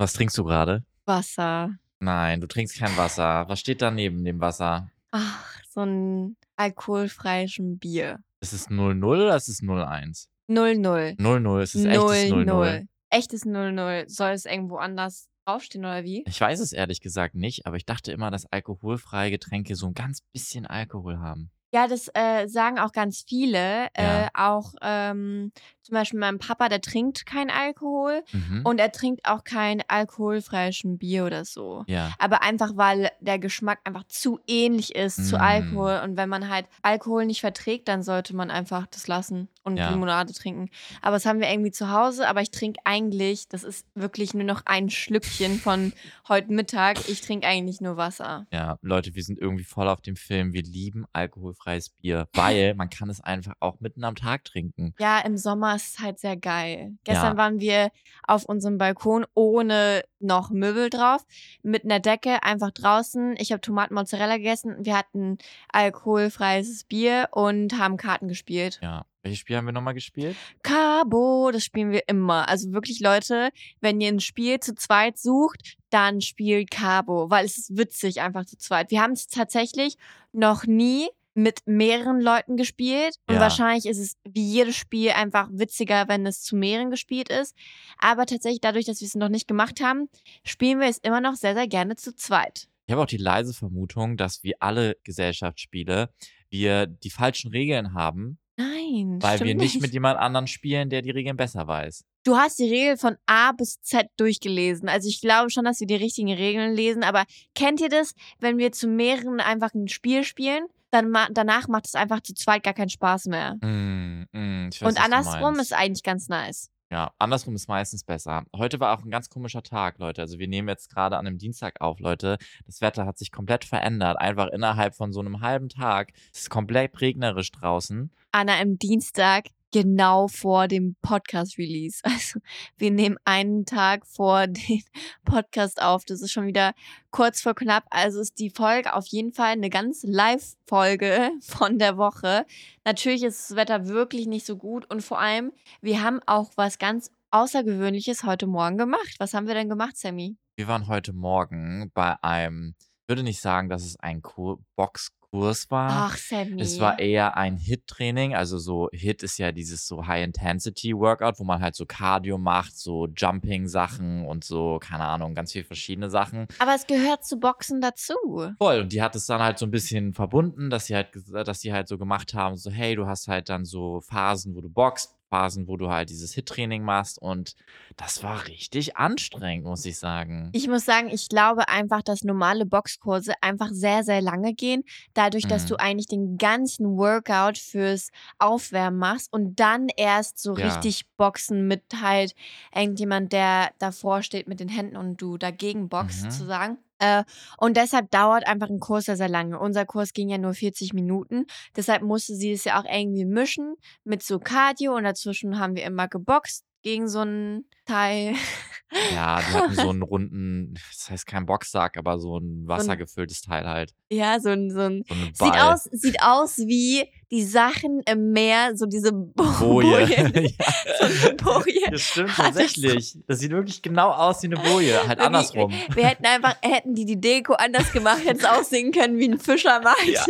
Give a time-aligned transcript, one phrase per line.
[0.00, 0.82] Was trinkst du gerade?
[1.04, 1.76] Wasser.
[1.98, 3.46] Nein, du trinkst kein Wasser.
[3.50, 4.88] Was steht da neben dem Wasser?
[5.10, 8.18] Ach, so ein alkoholfreies Bier.
[8.40, 10.30] Ist es 00 oder ist es 01?
[10.48, 11.16] 00.
[11.18, 12.86] 00, es ist echtes 00.
[13.10, 14.08] Echtes 00.
[14.08, 16.24] Soll es irgendwo anders draufstehen oder wie?
[16.26, 19.92] Ich weiß es ehrlich gesagt nicht, aber ich dachte immer, dass alkoholfreie Getränke so ein
[19.92, 21.50] ganz bisschen Alkohol haben.
[21.72, 23.88] Ja, das äh, sagen auch ganz viele.
[23.96, 24.24] Ja.
[24.24, 25.52] Äh, auch ähm,
[25.90, 28.62] zum Beispiel mein Papa, der trinkt kein Alkohol Mhm.
[28.64, 31.84] und er trinkt auch kein alkoholfreies Bier oder so.
[31.88, 32.12] ja.
[32.18, 35.40] Aber einfach, weil der Geschmack einfach zu ähnlich ist zu Mm.
[35.40, 36.00] Alkohol.
[36.04, 39.90] Und wenn man halt Alkohol nicht verträgt, dann sollte man einfach das lassen und Ja.
[39.90, 40.70] Limonade trinken.
[41.02, 42.28] Aber das haben wir irgendwie zu Hause.
[42.28, 45.92] Aber ich trinke eigentlich, das ist wirklich nur noch ein Schlückchen von
[46.28, 47.08] heute Mittag.
[47.08, 48.46] Ich trinke eigentlich nur Wasser.
[48.52, 50.52] Ja, Leute, wir sind irgendwie voll auf dem Film.
[50.52, 54.94] Wir lieben alkoholfreies Bier, weil man kann es einfach auch mitten am Tag trinken.
[54.98, 56.96] Ja, im Sommer ist es halt sehr geil.
[57.04, 57.36] Gestern Ja.
[57.36, 57.90] waren wir
[58.26, 61.24] auf unserem Balkon ohne noch Möbel drauf,
[61.62, 63.34] mit einer Decke einfach draußen.
[63.38, 64.76] Ich habe Tomatenmozzarella gegessen.
[64.80, 65.38] Wir hatten
[65.72, 68.78] alkoholfreies Bier und haben Karten gespielt.
[68.82, 69.04] Ja.
[69.22, 70.34] Welches Spiel haben wir nochmal gespielt?
[70.62, 72.48] Cabo, das spielen wir immer.
[72.48, 73.50] Also wirklich, Leute,
[73.82, 78.46] wenn ihr ein Spiel zu zweit sucht, dann spielt Cabo, weil es ist witzig einfach
[78.46, 78.90] zu zweit.
[78.90, 79.96] Wir haben es tatsächlich
[80.32, 83.40] noch nie mit mehreren Leuten gespielt und Ja.
[83.40, 87.54] wahrscheinlich ist es wie jedes Spiel einfach witziger, wenn es zu mehreren gespielt ist.
[87.98, 90.08] Aber tatsächlich dadurch, dass wir es noch nicht gemacht haben,
[90.44, 92.68] spielen wir es immer noch sehr, sehr gerne zu zweit.
[92.86, 96.10] Ich habe auch die leise Vermutung, dass wie alle Gesellschaftsspiele
[96.50, 101.10] wir die falschen Regeln haben, Nein, weil wir nicht mit jemand anderem spielen, der die
[101.10, 102.04] Regeln besser weiß.
[102.24, 104.88] Du hast die Regeln von A bis Z durchgelesen.
[104.88, 107.02] Also ich glaube schon, dass wir die richtigen Regeln lesen.
[107.02, 110.66] Aber kennt ihr das, wenn wir zu mehreren einfach ein Spiel spielen?
[110.90, 113.56] Dann ma danach macht es einfach zu zweit gar keinen Spaß mehr.
[113.62, 116.70] Mm, mm, weiß, Und andersrum ist eigentlich ganz nice.
[116.92, 118.44] Ja, andersrum ist meistens besser.
[118.56, 120.22] Heute war auch ein ganz komischer Tag, Leute.
[120.22, 122.36] Also wir nehmen jetzt gerade an einem Dienstag auf, Leute.
[122.66, 124.18] Das Wetter hat sich komplett verändert.
[124.18, 126.10] Einfach innerhalb von so einem halben Tag.
[126.32, 128.10] Es ist komplett regnerisch draußen.
[128.32, 132.00] Anna im Dienstag genau vor dem Podcast-Release.
[132.20, 132.40] Also
[132.76, 134.82] wir nehmen einen Tag vor den
[135.24, 136.04] Podcast auf.
[136.04, 136.74] Das ist schon wieder
[137.10, 137.84] kurz vor knapp.
[137.90, 142.46] Also ist die Folge auf jeden Fall eine ganz Live-Folge von der Woche.
[142.84, 146.78] Natürlich ist das Wetter wirklich nicht so gut und vor allem, wir haben auch was
[146.78, 149.14] ganz Außergewöhnliches heute Morgen gemacht.
[149.18, 150.36] Was haben wir denn gemacht, Sammy?
[150.56, 152.74] Wir waren heute Morgen bei einem,
[153.10, 155.90] würde nicht sagen, dass es ein Kur Boxkurs war.
[155.90, 156.62] Ach, Sammy.
[156.62, 161.60] Es war eher ein HIT-Training, also so HIT ist ja dieses so High-Intensity-Workout, wo man
[161.60, 166.46] halt so Cardio macht, so Jumping-Sachen und so, keine Ahnung, ganz viele verschiedene Sachen.
[166.58, 168.14] Aber es gehört zu Boxen dazu.
[168.58, 168.80] Voll.
[168.80, 171.72] Und die hat es dann halt so ein bisschen verbunden, dass sie halt, dass die
[171.72, 175.16] halt so gemacht haben, so, hey, du hast halt dann so Phasen, wo du boxt,
[175.30, 177.18] Phasen, wo du halt dieses HIT-Training machst.
[177.18, 177.54] Und
[177.96, 180.50] das war richtig anstrengend, muss ich sagen.
[180.52, 184.82] Ich muss sagen, ich glaube einfach, dass normale Boxkurse einfach sehr, sehr lange gehen.
[185.14, 185.68] Dadurch, dass Mhm.
[185.68, 188.08] du eigentlich den ganzen Workout fürs
[188.40, 190.66] Aufwärmen machst und dann erst so Ja.
[190.66, 192.34] richtig boxen mit halt
[192.74, 196.30] irgendjemand, der davor steht mit den Händen und du dagegen boxst, Mhm.
[196.32, 196.78] sozusagen.
[197.00, 197.24] Äh,
[197.58, 199.58] und deshalb dauert einfach ein Kurs sehr, sehr lange.
[199.58, 201.46] Unser Kurs ging ja nur 40 Minuten.
[201.76, 203.74] Deshalb musste sie es ja auch irgendwie mischen
[204.04, 208.34] mit so Cardio und dazwischen haben wir immer geboxt gegen so einen Teil.
[209.14, 213.66] Ja, die hatten so einen runden, das heißt kein Boxsack, aber so ein wassergefülltes Teil
[213.66, 213.94] halt.
[214.10, 218.32] Ja, so ein, so ein So ein Sieht aus, sieht aus wie die Sachen im
[218.32, 220.06] Meer, so diese Bo Boje.
[220.06, 220.32] Bojen.
[220.34, 220.66] ja.
[221.00, 221.90] So eine Boje.
[221.90, 223.16] Das stimmt tatsächlich.
[223.26, 225.72] Das sieht wirklich genau aus wie eine Boje, halt andersrum.
[225.94, 229.38] Wir hätten einfach, hätten die die Deko anders gemacht, hätte es aussehen können wie ein
[229.38, 230.06] Fischermarkt.
[230.06, 230.26] Ja,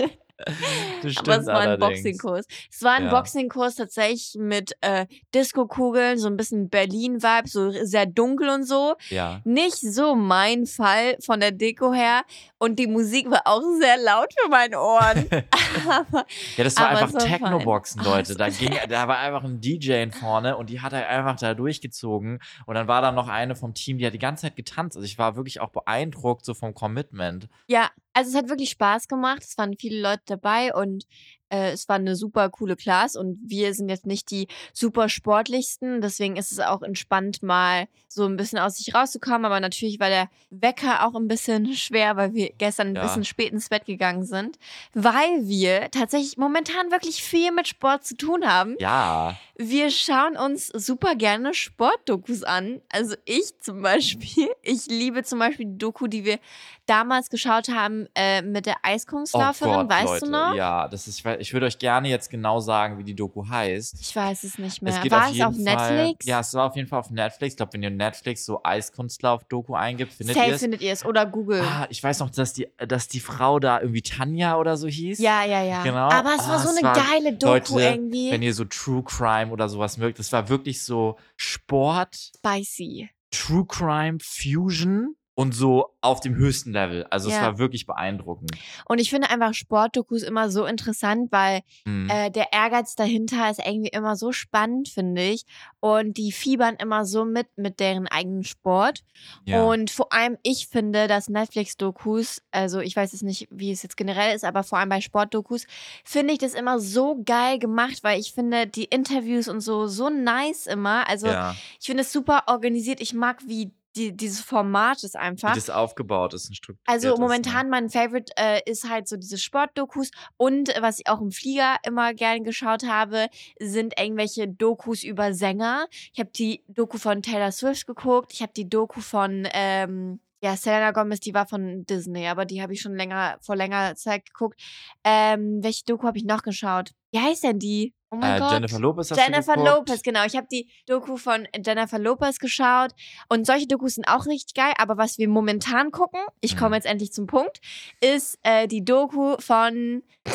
[1.03, 1.79] Das stimmt Aber es war ein.
[1.81, 2.47] Boxingkurs.
[2.71, 3.11] Es war ein Ja.
[3.11, 8.97] Boxingkurs tatsächlich mit äh, Disco-Kugeln, so ein bisschen Berlin-Vibe, so sehr dunkel und so.
[9.09, 9.41] Ja.
[9.45, 12.23] Nicht so mein Fall von der Deko her.
[12.59, 15.27] Und die Musik war auch sehr laut für meine Ohren.
[15.89, 16.27] Aber
[16.57, 17.19] Ja, das war einfach so.
[17.19, 18.35] Techno-Boxen, Leute.
[18.35, 21.55] Da, ging, da war einfach ein DJ in vorne und die hat halt einfach da
[21.55, 22.41] durchgezogen.
[22.67, 24.97] Und dann war da noch eine vom Team, die hat die ganze Zeit getanzt.
[24.97, 27.49] Also ich war wirklich auch beeindruckt so vom Commitment.
[27.67, 29.43] Ja, also es hat wirklich Spaß gemacht.
[29.43, 31.05] Es waren viele Leute dabei und
[31.51, 36.01] äh, es war eine super coole Class und wir sind jetzt nicht die super sportlichsten,
[36.01, 40.09] deswegen ist es auch entspannt mal so ein bisschen aus sich rauszukommen, aber natürlich war
[40.09, 43.03] der Wecker auch ein bisschen schwer, weil wir gestern ein Ja.
[43.03, 44.59] bisschen spät ins Bett gegangen sind,
[44.95, 48.77] weil wir tatsächlich momentan wirklich viel mit Sport zu tun haben.
[48.81, 49.37] Ja.
[49.57, 52.81] Wir schauen uns super gerne Sportdokus an.
[52.91, 54.49] Also ich zum Beispiel.
[54.63, 56.39] Ich liebe zum Beispiel die Doku, die wir
[56.87, 59.73] damals geschaut haben äh, mit der Oh Eiskunstläuferin.
[59.73, 60.25] Gott, weißt Leute.
[60.27, 60.55] du noch?
[60.55, 63.49] Ja, das ist, ich weiß, ich würde euch gerne jetzt genau sagen, wie die Doku
[63.49, 63.97] heißt.
[64.01, 64.95] Ich weiß es nicht mehr.
[64.95, 66.27] Es geht War auf es auf Fall, Netflix?
[66.27, 67.55] Ja, es war auf jeden Fall auf Netflix.
[67.55, 70.61] Ich glaube, wenn ihr Netflix so Eiskunstlauf-Doku eingibt, findet ihr es.
[70.61, 71.05] findet ihr es.
[71.05, 71.63] Oder Google.
[71.63, 75.19] Ah, ich weiß noch, dass die, dass die Frau da irgendwie Tanja oder so hieß.
[75.19, 75.83] ja, ja, ja.
[75.83, 76.09] Genau.
[76.11, 78.31] Aber es war Ah, so es eine war- geile Doku Leute, irgendwie.
[78.31, 83.09] Wenn ihr so True Crime oder sowas mögt, das war wirklich so Sport, Spicy.
[83.31, 87.05] True Crime Fusion und so auf dem höchsten Level.
[87.11, 87.43] Also es Ja.
[87.43, 88.51] war wirklich beeindruckend.
[88.87, 92.11] Und ich finde einfach Sportdokus immer so interessant, weil Mhm.
[92.11, 95.45] äh, der Ehrgeiz dahinter ist irgendwie immer so spannend, finde ich.
[95.81, 99.01] Und die fiebern immer so mit mit deren eigenen Sport.
[99.45, 99.63] ja.
[99.65, 101.29] Und vor allem, ich finde, dass
[101.75, 105.01] Netflix-Dokus, also ich weiß jetzt nicht, wie es jetzt generell ist, aber vor allem bei
[105.01, 105.67] Sportdokus,
[106.05, 110.09] finde ich das immer so geil gemacht, weil ich finde die Interviews und so so
[110.11, 111.09] nice immer.
[111.09, 111.55] Also ja.
[111.81, 113.01] ich finde es super organisiert.
[113.01, 115.55] Ich mag, wie die, dieses Format ist Wie einfach.
[115.55, 116.79] das aufgebaut ist, ein Stück.
[116.87, 121.21] Also momentan mein Favorite äh, ist halt so diese Sportdokus und äh, was ich auch
[121.21, 123.29] im Flieger immer gern geschaut habe,
[123.59, 125.87] sind irgendwelche Dokus über Sänger.
[126.13, 130.57] Ich habe die Doku von Taylor Swift geguckt, ich habe die Doku von ähm, ja,
[130.57, 134.25] Selena Gomez, die war von Disney, aber die habe ich schon länger vor längerer Zeit
[134.25, 134.61] geguckt.
[135.05, 136.93] Ähm, welche Doku habe ich noch geschaut?
[137.13, 137.93] Wie heißt denn die?
[138.13, 138.53] Oh mein Äh, Gott.
[138.53, 139.89] Jennifer Lopez hast Jennifer du geguckt?
[139.89, 140.25] Lopez, genau.
[140.25, 142.91] Ich habe die Doku von Jennifer Lopez geschaut
[143.29, 144.73] und solche Dokus sind auch richtig geil.
[144.79, 146.75] Aber was wir momentan gucken, ich komme Mhm.
[146.75, 147.61] jetzt endlich zum Punkt,
[148.01, 150.03] ist äh, die Doku von.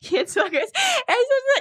[0.00, 0.70] jetzt war es.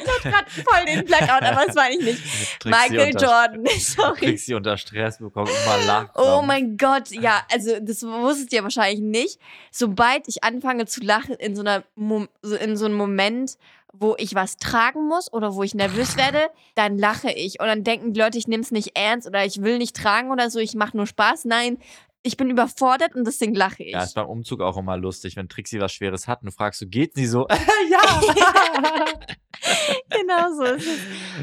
[0.04, 2.22] Ich hatte gerade voll den Blackout, aber das meine ich nicht.
[2.66, 4.19] Michael Jordan, sorry.
[4.19, 6.12] Trixie unter Stress bekommt immer lacht.
[6.16, 9.40] Oh mein Gott, ja, also das wusstet ihr wahrscheinlich nicht.
[9.72, 11.84] Sobald ich anfange zu lachen in so einer
[12.42, 13.57] so in so einem Moment,
[13.94, 17.84] wo ich was tragen muss oder wo ich nervös werde, dann lache ich und dann
[17.84, 20.60] denken die Leute, ich nehme es nicht ernst oder ich will nicht tragen oder so,
[20.60, 21.45] ich mache nur Spaß.
[21.45, 21.78] Nein,
[22.24, 23.92] ich bin überfordert und deswegen lache ich.
[23.92, 26.80] Ja, ist beim Umzug auch immer lustig, wenn Trixie was Schweres hat und du fragst,
[26.80, 27.48] so geht's nie so?
[27.92, 29.06] ja!
[30.10, 31.00] genau so ist es.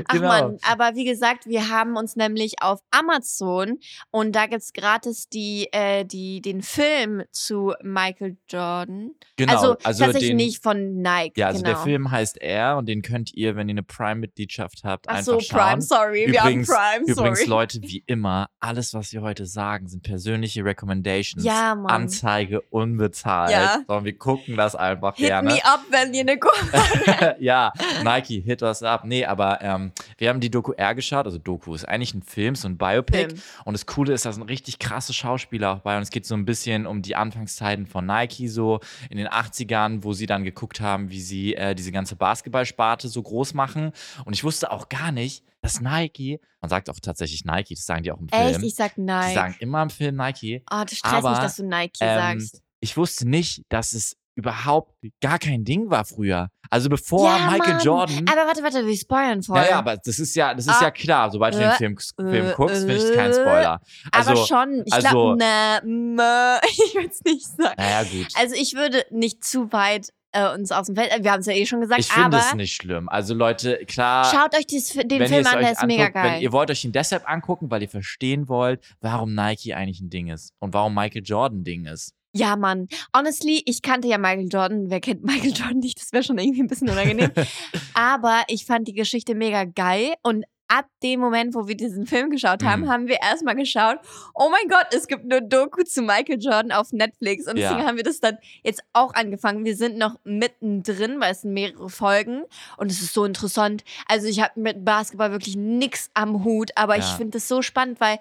[0.08, 0.28] Ach Genau.
[0.28, 3.78] man, aber wie gesagt, wir haben uns nämlich auf Amazon
[4.10, 9.12] und da gibt's gratis die, äh, die, den Film zu Michael Jordan.
[9.36, 11.38] Genau, also, also tatsächlich den- nicht von Nike.
[11.38, 11.74] Ja, also genau.
[11.74, 15.32] der Film heißt Er und den könnt ihr, wenn ihr eine Prime-Mitgliedschaft habt, Ach einfach
[15.34, 15.58] so, schauen.
[15.60, 16.26] Prime, sorry.
[16.30, 17.48] wir haben Übrigens, Prime, übrigens, sorry.
[17.50, 21.44] Leute, wie immer, alles, was wir heute sagen, sind persönliche Recommendations.
[21.44, 21.90] Ja, Mann.
[21.90, 23.50] Anzeige unbezahlt.
[23.50, 23.82] Ja.
[23.86, 25.52] Sondern wir gucken das einfach Hit gerne.
[25.52, 27.72] me up, wenn ihr eine Kurve ja,
[28.02, 29.04] Nike, hit us up.
[29.04, 31.26] Nee, aber ähm, wir haben die Doku R geschaut.
[31.26, 33.28] Also Doku ist eigentlich ein Film, so ein Biopic.
[33.28, 33.42] Film.
[33.64, 35.96] Und das Coole ist, da sind richtig krasse Schauspieler auch bei.
[35.96, 40.04] Und es geht so ein bisschen um die Anfangszeiten von Nike, so in den 80ern,
[40.04, 43.92] wo sie dann geguckt haben, wie sie äh, diese ganze Basketballsparte so groß machen.
[44.24, 48.02] Und ich wusste auch gar nicht, dass Nike, man sagt auch tatsächlich Nike, das sagen
[48.02, 48.42] die auch im Film.
[48.48, 48.62] Echt?
[48.62, 49.34] Ich sag die Nike.
[49.34, 50.62] sagen immer im Film Nike.
[50.70, 52.62] oh, das stresst aber, mich, dass du Nike ähm, sagst.
[52.80, 56.48] Ich wusste nicht, dass es überhaupt gar kein Ding war früher.
[56.70, 57.82] Also bevor Ja, Michael Mann.
[57.84, 58.24] Jordan.
[58.28, 59.56] Aber warte, warte, wir spoilern voll.
[59.58, 60.84] Naja, aber das ist ja, das ist Ah.
[60.84, 61.30] ja klar.
[61.30, 63.34] Sobald du den Äh, Film, Film äh, guckst, finde ich kein äh.
[63.34, 63.80] Spoiler.
[64.12, 67.74] Also, aber schon, ich also- glaube, na, na, ich würde es nicht sagen.
[67.76, 68.28] naja, gut.
[68.36, 71.52] Also ich würde nicht zu weit äh, uns aus dem Feld, wir haben es ja
[71.52, 73.08] eh schon gesagt, Ich finde es nicht schlimm.
[73.08, 74.24] Also Leute, klar.
[74.24, 76.34] schaut euch dies, den Film an, der ist mega geil.
[76.34, 80.10] Wenn ihr wollt euch ihn deshalb angucken, weil ihr verstehen wollt, warum Nike eigentlich ein
[80.10, 82.14] Ding ist und warum Michael Jordan ein Ding ist.
[82.32, 82.86] Ja, Mann.
[83.16, 84.88] Honestly, ich kannte ja Michael Jordan.
[84.88, 86.00] Wer kennt Michael Jordan nicht?
[86.00, 87.32] Das wäre schon irgendwie ein bisschen unangenehm.
[87.94, 92.30] Aber ich fand die Geschichte mega geil und ab dem Moment, wo wir diesen Film
[92.30, 92.88] geschaut haben, Mhm.
[92.90, 93.98] haben wir erstmal geschaut,
[94.34, 97.48] oh mein Gott, es gibt eine Doku zu Michael Jordan auf Netflix.
[97.48, 97.70] Und Ja.
[97.70, 99.64] deswegen haben wir das dann jetzt auch angefangen.
[99.64, 102.42] Wir sind noch mittendrin, weil es sind mehrere Folgen
[102.76, 103.82] und es ist so interessant.
[104.06, 107.16] Also ich habe mit Basketball wirklich nix am Hut, aber ich Ja.
[107.16, 108.18] finde es so spannend, weil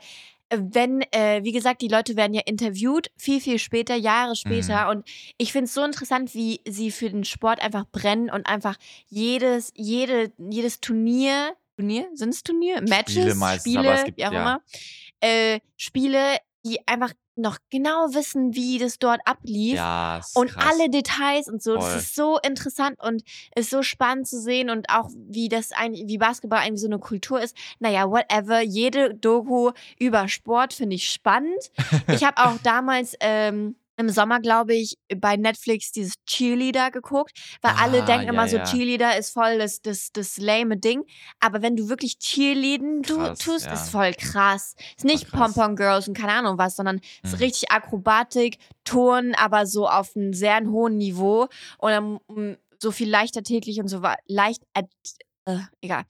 [0.51, 4.85] äh, wenn, äh, wie gesagt, die Leute werden ja interviewt, viel, viel später, Jahre später.
[4.85, 4.89] Mhm.
[4.89, 8.75] Und ich finde es so interessant, wie sie für den Sport einfach brennen und einfach
[9.09, 12.09] jedes, jede, jedes Turnier, Turnier?
[12.13, 12.81] Sind es Turnier?
[12.81, 14.41] Matches, meistens, Spiele, aber es gibt- wie auch ja.
[14.41, 14.61] immer.
[15.21, 19.75] Äh, Spiele, die einfach noch genau wissen, wie das dort ablief.
[19.75, 20.71] Ja, Und krass.
[20.73, 21.75] alle Details und so.
[21.75, 21.97] Das Voll.
[21.99, 23.23] ist so interessant und
[23.55, 26.99] ist so spannend zu sehen und auch wie das eigentlich, wie Basketball eigentlich so eine
[26.99, 27.55] Kultur ist.
[27.79, 28.59] Naja, whatever.
[28.61, 31.71] Jede Doku über Sport finde ich spannend.
[32.09, 37.73] Ich habe auch damals ähm, im Sommer, glaube ich, bei Netflix dieses Cheerleader geguckt, weil
[37.77, 38.63] alle Ah, denken ja, immer so, ja.
[38.63, 41.03] Cheerleader ist voll das, das, das lame Ding.
[41.39, 43.73] Aber wenn du wirklich Cheerleaden du Krass, tust, ja.
[43.73, 44.75] ist voll krass.
[44.97, 45.53] Ist nicht Voll krass.
[45.53, 47.39] Pom-Pom Girls und keine Ahnung was, sondern ist Mhm.
[47.39, 53.09] richtig Akrobatik, Turnen, aber so auf einem sehr hohen Niveau und dann mm, so viel
[53.09, 56.03] leichtathletik und so leicht äh, egal.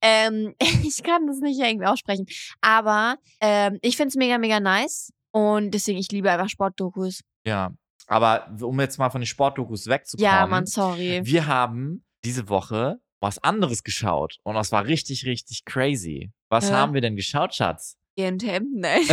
[0.00, 2.26] Ähm, ich kann das nicht irgendwie aussprechen.
[2.60, 5.12] Aber ähm, ich finde es mega, mega nice.
[5.32, 7.20] Und deswegen, ich liebe einfach Sportdokus.
[7.46, 7.72] Ja.
[8.06, 10.30] Aber um jetzt mal von den Sportdokus wegzukommen.
[10.30, 11.20] Ja, Mann, sorry.
[11.24, 14.38] Wir haben diese Woche was anderes geschaut.
[14.42, 16.32] Und das war richtig, richtig crazy.
[16.48, 16.76] Was Ja.
[16.78, 17.96] haben wir denn geschaut, Schatz?
[18.16, 18.66] GNTM?
[18.74, 19.02] Nein.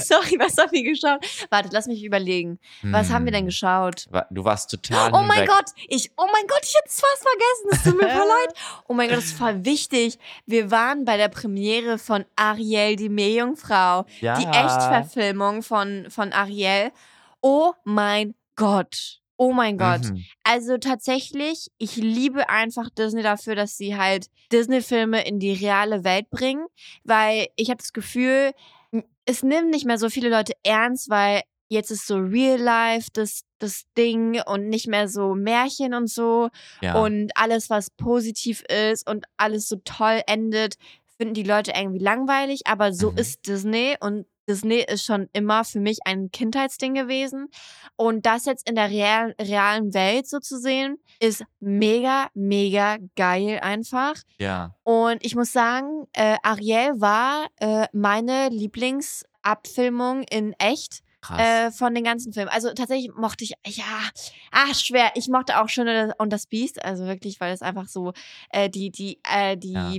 [0.00, 1.24] sorry, was haben wir geschaut?
[1.50, 2.58] Warte, lass mich überlegen.
[2.82, 3.46] Was haben wir denn Hm.
[3.46, 4.06] geschaut?
[4.30, 5.48] Du warst total Oh mein hinweg.
[5.48, 7.68] Gott, ich, oh mein Gott, ich hätte es fast vergessen.
[7.72, 8.54] Es tut mir voll leid.
[8.88, 10.18] Oh mein Gott, das ist voll wichtig.
[10.46, 14.06] Wir waren bei der Premiere von Ariel, die Meerjungfrau.
[14.20, 14.38] Ja.
[14.38, 16.90] Die Echtverfilmung von, von Ariel.
[17.42, 19.20] Oh mein Gott.
[19.40, 20.02] Oh mein Gott.
[20.04, 20.24] Mhm.
[20.42, 26.28] Also tatsächlich, ich liebe einfach Disney dafür, dass sie halt Disney-Filme in die reale Welt
[26.28, 26.66] bringen,
[27.04, 28.50] weil ich habe das Gefühl,
[29.26, 33.42] es nimmt nicht mehr so viele Leute ernst, weil jetzt ist so Real Life das,
[33.60, 36.48] das Ding und nicht mehr so Märchen und so
[36.82, 37.00] Ja.
[37.00, 40.74] und alles, was positiv ist und alles so toll endet,
[41.16, 43.18] finden die Leute irgendwie langweilig, aber so Mhm.
[43.18, 47.48] ist Disney und Disney ist schon immer für mich ein Kindheitsding gewesen.
[47.96, 53.58] Und das jetzt in der real, realen Welt so zu sehen, ist mega, mega geil
[53.60, 54.14] einfach.
[54.38, 54.74] ja.
[54.84, 61.02] Und ich muss sagen, äh, Ariel war äh, meine Lieblingsabfilmung in echt
[61.36, 62.48] äh, von den ganzen Filmen.
[62.48, 63.84] Also tatsächlich mochte ich, ja,
[64.50, 65.10] ah, schwer.
[65.14, 68.12] Ich mochte auch Schöne und das Biest, also wirklich, weil es einfach so,
[68.50, 69.92] äh, die, die, äh, die Ja.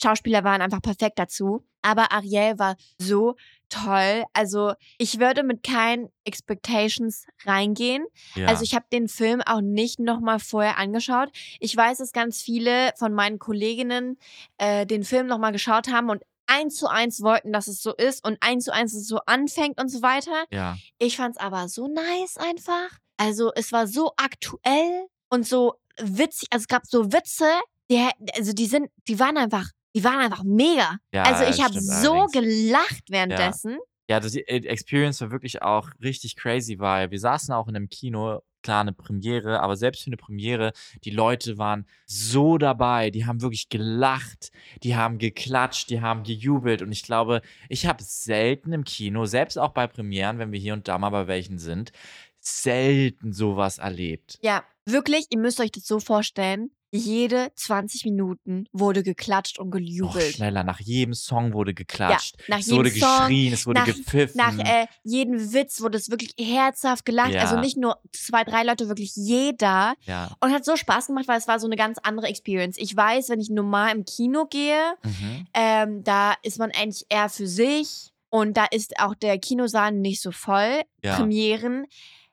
[0.00, 1.64] Schauspieler waren einfach perfekt dazu.
[1.82, 3.36] Aber Ariel war so
[3.68, 4.24] toll.
[4.32, 8.04] Also ich würde mit keinen Expectations reingehen.
[8.34, 8.48] ja.
[8.48, 11.30] Also ich habe den Film auch nicht nochmal vorher angeschaut.
[11.60, 14.18] Ich weiß, dass ganz viele von meinen Kolleginnen
[14.58, 18.24] äh, den Film nochmal geschaut haben und eins zu eins wollten, dass es so ist
[18.24, 20.44] und eins zu eins es so anfängt und so weiter.
[20.50, 20.76] ja.
[20.98, 22.88] Ich fand's aber so nice einfach.
[23.16, 26.48] Also es war so aktuell und so witzig.
[26.52, 27.48] Also es gab so Witze,
[27.90, 30.98] die, also die sind, die waren einfach, die waren einfach mega.
[31.10, 32.32] Ja, also ich habe so allerdings.
[32.32, 33.78] gelacht währenddessen.
[34.10, 37.88] Ja, das äh, Experience war wirklich auch richtig crazy, weil wir saßen auch in einem
[37.88, 40.72] Kino, klar eine Premiere, aber selbst für eine Premiere,
[41.04, 44.50] die Leute waren so dabei, die haben wirklich gelacht,
[44.82, 49.58] die haben geklatscht, die haben gejubelt und ich glaube, ich habe selten im Kino, selbst
[49.58, 51.90] auch bei Premieren, wenn wir hier und da mal bei welchen sind,
[52.38, 54.38] selten sowas erlebt.
[54.42, 56.70] Ja, wirklich, ihr müsst euch das so vorstellen.
[56.96, 60.34] Jede 20 Minuten wurde geklatscht und Noch gejubelt.
[60.36, 62.36] schneller, nach jedem Song wurde geklatscht.
[62.48, 64.36] nach es wurde jedem Song, geschrien, es wurde nach- gepfiffen.
[64.36, 67.32] Nach äh, jedem Witz wurde es wirklich herzhaft gelacht.
[67.32, 67.42] Ja.
[67.42, 69.94] Also nicht nur zwei, drei Leute, wirklich jeder.
[70.06, 70.34] ja.
[70.40, 72.76] Und hat so Spaß gemacht, weil es war so eine ganz andere Experience.
[72.78, 75.46] Ich weiß, wenn ich normal im Kino gehe, Mhm.
[75.54, 80.20] ähm, da ist man eigentlich eher für sich und da ist auch der Kinosaal nicht
[80.20, 80.80] so voll.
[81.02, 81.16] Ja.
[81.16, 81.86] Premieren,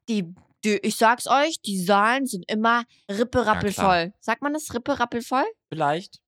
[0.10, 0.26] die,
[0.64, 4.14] die, ich sag's euch, die Saalen sind immer ripperappelvoll.
[4.20, 5.46] Sagt man das ripperappelvoll?
[5.70, 6.20] Vielleicht.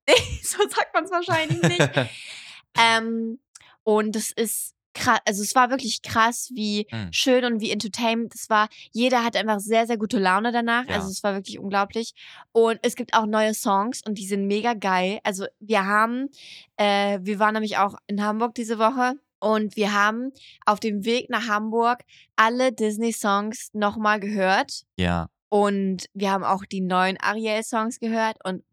[0.44, 1.89] so sagt man es wahrscheinlich nicht.
[2.80, 3.39] ähm,
[3.84, 7.12] und es ist krass, also es war wirklich krass, wie Mhm.
[7.12, 8.70] schön und wie entertainment es war.
[8.92, 10.86] Jeder hatte einfach sehr, sehr gute Laune danach.
[10.88, 10.96] Ja.
[10.96, 12.13] Also es war wirklich unglaublich.
[12.54, 15.20] Und es gibt auch neue Songs und die sind mega geil.
[15.24, 16.30] Also wir haben,
[16.77, 19.15] äh, wir waren nämlich auch in Hamburg diese Woche.
[19.45, 20.31] Und wir haben
[20.65, 21.99] auf dem Weg nach Hamburg
[22.35, 24.85] alle Disney-Songs nochmal gehört.
[24.97, 25.29] ja.
[25.49, 28.37] Und wir haben auch die neuen Ariel-Songs gehört.
[28.43, 28.63] Und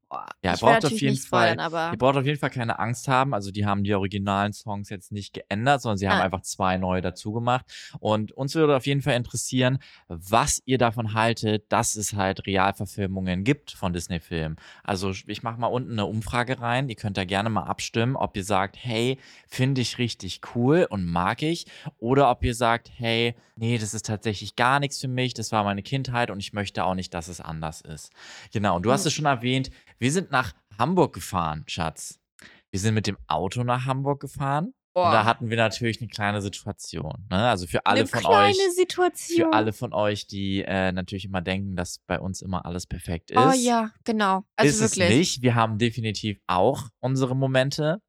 [0.43, 3.09] Ja, will braucht auf jeden spoilern, Fall- aber Ihr braucht auf jeden Fall keine Angst
[3.09, 3.33] haben.
[3.35, 6.25] Also die haben die originalen Songs jetzt nicht geändert, sondern sie haben Ah.
[6.25, 7.65] einfach zwei neue dazu gemacht.
[8.01, 9.79] Und uns würde auf jeden Fall interessieren,
[10.09, 14.57] was ihr davon haltet, dass es halt Realverfilmungen gibt von Disney-Filmen.
[14.85, 16.89] Also ich mache mal unten eine Umfrage rein.
[16.89, 21.05] Ihr könnt da gerne mal abstimmen, ob ihr sagt, hey, finde ich richtig cool und
[21.07, 21.67] mag ich.
[21.99, 25.35] Oder ob ihr sagt, hey, nee, das ist tatsächlich gar nichts für mich.
[25.35, 28.11] Das war meine Kindheit und ich möchte auch nicht, dass es anders ist.
[28.53, 29.71] Genau, und du hast es schon erwähnt,
[30.03, 32.19] wir sind nach Hamburg gefahren, Schatz.
[32.73, 34.75] Wir sind mit dem Auto nach Hamburg gefahren.
[34.95, 37.27] Und da hatten wir natürlich eine kleine Situation.
[37.31, 37.49] Ne?
[37.49, 39.39] Also für alle eine von kleine euch, Situation.
[39.39, 43.31] für alle von euch, die äh, natürlich immer denken, dass bei uns immer alles perfekt
[43.31, 43.39] ist.
[43.39, 44.43] Oh ja, genau.
[44.57, 45.11] Also ist wirklich.
[45.11, 45.43] es nicht.
[45.43, 48.03] Wir haben definitiv auch unsere Momente.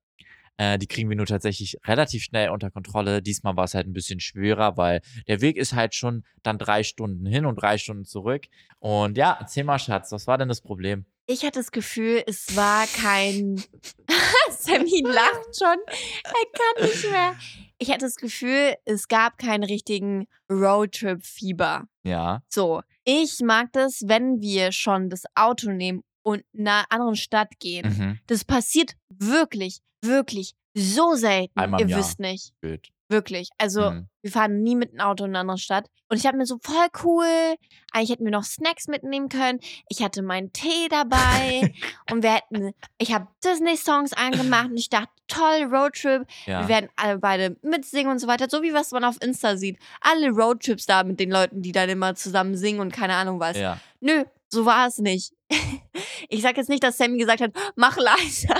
[0.57, 3.21] Äh, die kriegen wir nur tatsächlich relativ schnell unter Kontrolle.
[3.21, 6.83] Diesmal war es halt ein bisschen schwerer, weil der Weg ist halt schon dann drei
[6.83, 8.47] Stunden hin und drei Stunden zurück.
[8.79, 11.05] Und ja, erzähl mal, Schatz, was war denn das Problem?
[11.25, 13.63] Ich hatte das Gefühl, es war kein.
[14.51, 15.77] Sammy lacht schon.
[15.87, 17.35] Er kann nicht mehr.
[17.79, 21.85] Ich hatte das Gefühl, es gab keinen richtigen Roadtrip-Fieber.
[22.03, 27.15] Ja, So, ich mag das, wenn wir schon das Auto nehmen und in einer anderen
[27.15, 27.87] Stadt gehen.
[27.97, 28.19] mhm.
[28.27, 31.57] Das passiert wirklich, wirklich so selten.
[31.59, 31.99] Einmal im Ihr Jahr.
[31.99, 32.53] wisst nicht.
[32.61, 32.89] Gut.
[33.13, 33.49] Wirklich.
[33.57, 34.07] Also, Mhm.
[34.21, 35.85] wir fahren nie mit dem Auto in eine andere Stadt.
[36.09, 37.55] Und ich habe mir so voll cool,
[37.91, 39.59] eigentlich hätten wir noch Snacks mitnehmen können.
[39.89, 41.73] Ich hatte meinen Tee dabei
[42.11, 46.27] und wir hätten, ich habe Disney-Songs angemacht und ich dachte, toll, Roadtrip.
[46.45, 46.61] Ja.
[46.61, 48.47] Wir werden alle beide mitsingen und so weiter.
[48.49, 49.79] So wie was man auf Insta sieht.
[50.01, 53.57] Alle Roadtrips da mit den Leuten, die dann immer zusammen singen und keine Ahnung was.
[53.57, 53.79] ja.
[54.01, 55.33] Nö, so war es nicht.
[56.29, 58.55] Ich sag jetzt nicht, dass Sammy gesagt hat, mach leiser.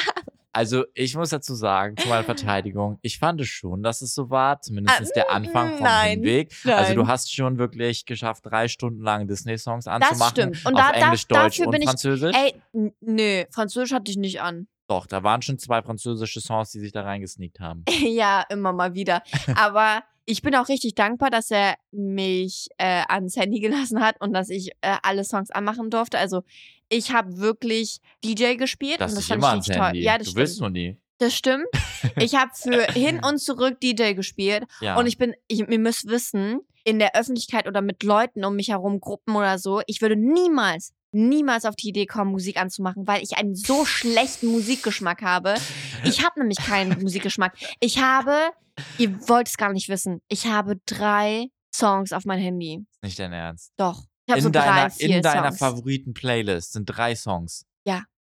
[0.53, 4.29] Also, ich muss dazu sagen, zu meiner Verteidigung, ich fand es schon, dass es so
[4.29, 6.51] war, zumindest der Anfang vom Ah, nein, Hinweg.
[6.65, 6.95] Also, nein.
[6.95, 10.31] du hast schon wirklich geschafft, drei Stunden lang Disney-Songs Das anzumachen.
[10.31, 10.65] stimmt.
[10.65, 11.87] Und auf da, da, Englisch, Deutsch dafür und bin ich.
[11.89, 12.35] Französisch.
[12.37, 12.53] Ey,
[13.01, 14.67] nö, Französisch hatte ich nicht an.
[14.87, 17.83] Doch, da waren schon zwei französische Songs, die sich da reingesneakt haben.
[18.01, 19.23] ja, immer mal wieder.
[19.55, 24.33] Aber ich bin auch richtig dankbar, dass er mich äh, ans Handy gelassen hat und
[24.33, 26.17] dass ich äh, alle Songs anmachen durfte.
[26.19, 26.43] Also
[26.89, 29.95] ich habe wirklich DJ gespielt Das und das fand ich richtig toll.
[29.97, 30.37] Ja, das du stimmt.
[30.37, 30.97] willst nur nie.
[31.19, 31.65] Das stimmt.
[32.17, 34.97] Ich habe für hin und zurück DJ gespielt Ja.
[34.97, 38.69] und ich bin, ich, ihr müsst wissen, in der Öffentlichkeit oder mit Leuten um mich
[38.69, 43.23] herum, Gruppen oder so, ich würde niemals, niemals auf die Idee kommen, Musik anzumachen, weil
[43.23, 45.53] ich einen so schlechten Musikgeschmack habe.
[46.03, 47.55] Ich habe nämlich keinen Musikgeschmack.
[47.79, 48.49] Ich habe,
[48.97, 52.85] ihr wollt es gar nicht wissen, ich habe drei Songs auf mein Handy.
[53.01, 53.71] Nicht dein Ernst.
[53.77, 54.03] Doch.
[54.25, 55.51] Ich habe In, so drei, deiner, vier in deiner.
[55.51, 57.65] Favoriten-Playlist sind drei Songs.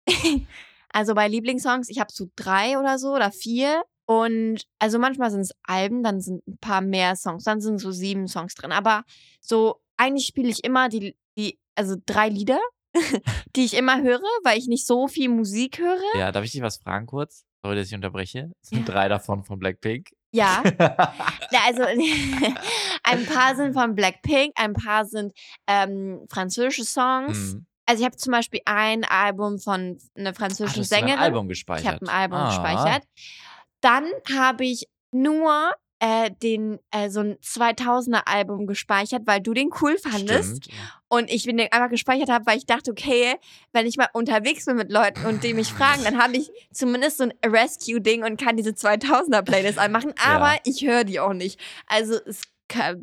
[0.93, 3.83] Also bei Lieblingssongs, ich habe so drei oder so oder vier.
[4.05, 7.91] Und also manchmal sind es Alben, dann sind ein paar mehr Songs, dann sind so
[7.91, 8.73] sieben Songs drin.
[8.73, 9.05] Aber
[9.39, 12.59] so eigentlich spiele ich immer die, die, also drei Lieder,
[13.55, 16.19] die ich immer höre, weil ich nicht so viel Musik höre.
[16.19, 17.45] Ja, darf ich dich was fragen kurz?
[17.63, 18.51] Sorry, dass ich unterbreche.
[18.61, 20.09] Es sind drei davon von Blackpink.
[20.31, 20.63] Ja.
[21.65, 21.83] Also
[23.03, 25.33] ein paar sind von Blackpink, ein paar sind
[25.67, 27.53] ähm, französische Songs.
[27.55, 27.65] Mhm.
[27.85, 31.19] Also ich habe zum Beispiel ein Album von einer Ach, französischen hast du dein Sängerin.
[31.19, 31.85] Album Ich gespeichert.
[31.95, 32.47] habe ein Album Ah.
[32.47, 33.03] gespeichert.
[33.81, 34.05] Dann
[34.37, 35.73] habe ich nur
[36.03, 40.79] äh, den äh, so ein 2000er Album gespeichert, weil du den cool fandest Stimmt.
[41.09, 43.35] und ich den einfach gespeichert habe, weil ich dachte, okay,
[43.71, 47.17] wenn ich mal unterwegs bin mit Leuten und die mich fragen, dann habe ich zumindest
[47.19, 50.59] so ein Rescue-Ding und kann diese 2000er Playlist anmachen, aber Ja.
[50.63, 51.59] ich höre die auch nicht.
[51.85, 52.41] Also es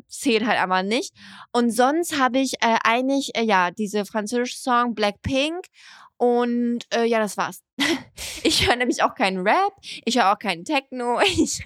[0.07, 1.13] zählt halt aber nicht.
[1.53, 5.67] Und sonst habe ich äh, eigentlich, äh, ja, diese französische Song Blackpink
[6.19, 7.63] und äh, ja, das war's.
[8.41, 9.73] Ich höre nämlich auch keinen Rap,
[10.05, 11.61] ich höre auch keinen Techno, ich,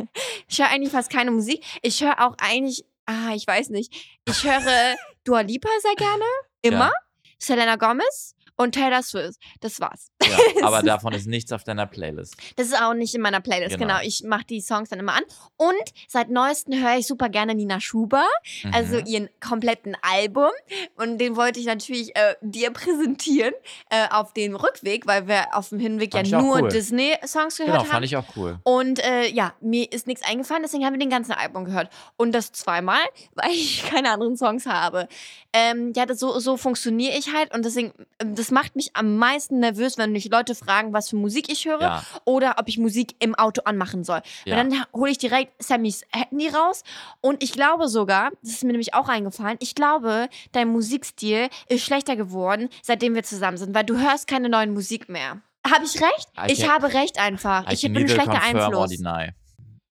[0.47, 1.63] ich höre eigentlich fast keine Musik.
[1.83, 3.93] Ich höre auch eigentlich, ah, ich weiß nicht,
[4.27, 6.25] ich höre Dua Lipa sehr gerne,
[6.63, 6.91] immer, Ja.
[7.37, 9.39] Selena Gomez und Taylor Swift.
[9.59, 10.07] Das war's.
[10.29, 12.35] Ja, aber davon ist nichts auf deiner Playlist.
[12.55, 13.93] Das ist auch nicht in meiner Playlist, genau.
[13.95, 14.05] Genau.
[14.05, 15.23] Ich mache die Songs dann immer an.
[15.57, 15.73] Und
[16.07, 18.25] seit neuestem höre ich super gerne Nina Schuber,
[18.71, 19.05] also Mhm.
[19.05, 20.51] ihren kompletten Album.
[20.95, 23.53] Und den wollte ich natürlich äh, dir präsentieren
[23.89, 26.69] äh, auf dem Rückweg, weil wir auf dem Hinweg Fand ja nur cool.
[26.69, 27.89] Disney-Songs gehört Genau, haben.
[27.91, 28.59] fand ich auch cool.
[28.63, 31.89] Und äh, ja, mir ist nichts eingefallen, deswegen haben wir den ganzen Album gehört.
[32.17, 32.99] Und das zweimal,
[33.35, 35.07] weil ich keine anderen Songs habe.
[35.53, 39.17] Ähm, ja, das, so, so funktioniere ich halt und deswegen, ähm, das macht mich am
[39.17, 42.77] meisten nervös, wenn mich Leute fragen, was für Musik ich höre Ja, oder ob ich
[42.77, 44.21] Musik im Auto anmachen soll.
[44.45, 44.55] ja.
[44.57, 46.83] Weil dann hole ich direkt Sammys Handy raus
[47.21, 51.83] und ich glaube sogar, das ist mir nämlich auch eingefallen, ich glaube, dein Musikstil ist
[51.83, 55.41] schlechter geworden, seitdem wir zusammen sind, weil du hörst keine neuen Musik mehr.
[55.65, 56.27] Habe ich recht?
[56.37, 57.69] I Ich can- habe recht einfach.
[57.69, 58.91] I Ich bin ein schlechter Einfluss.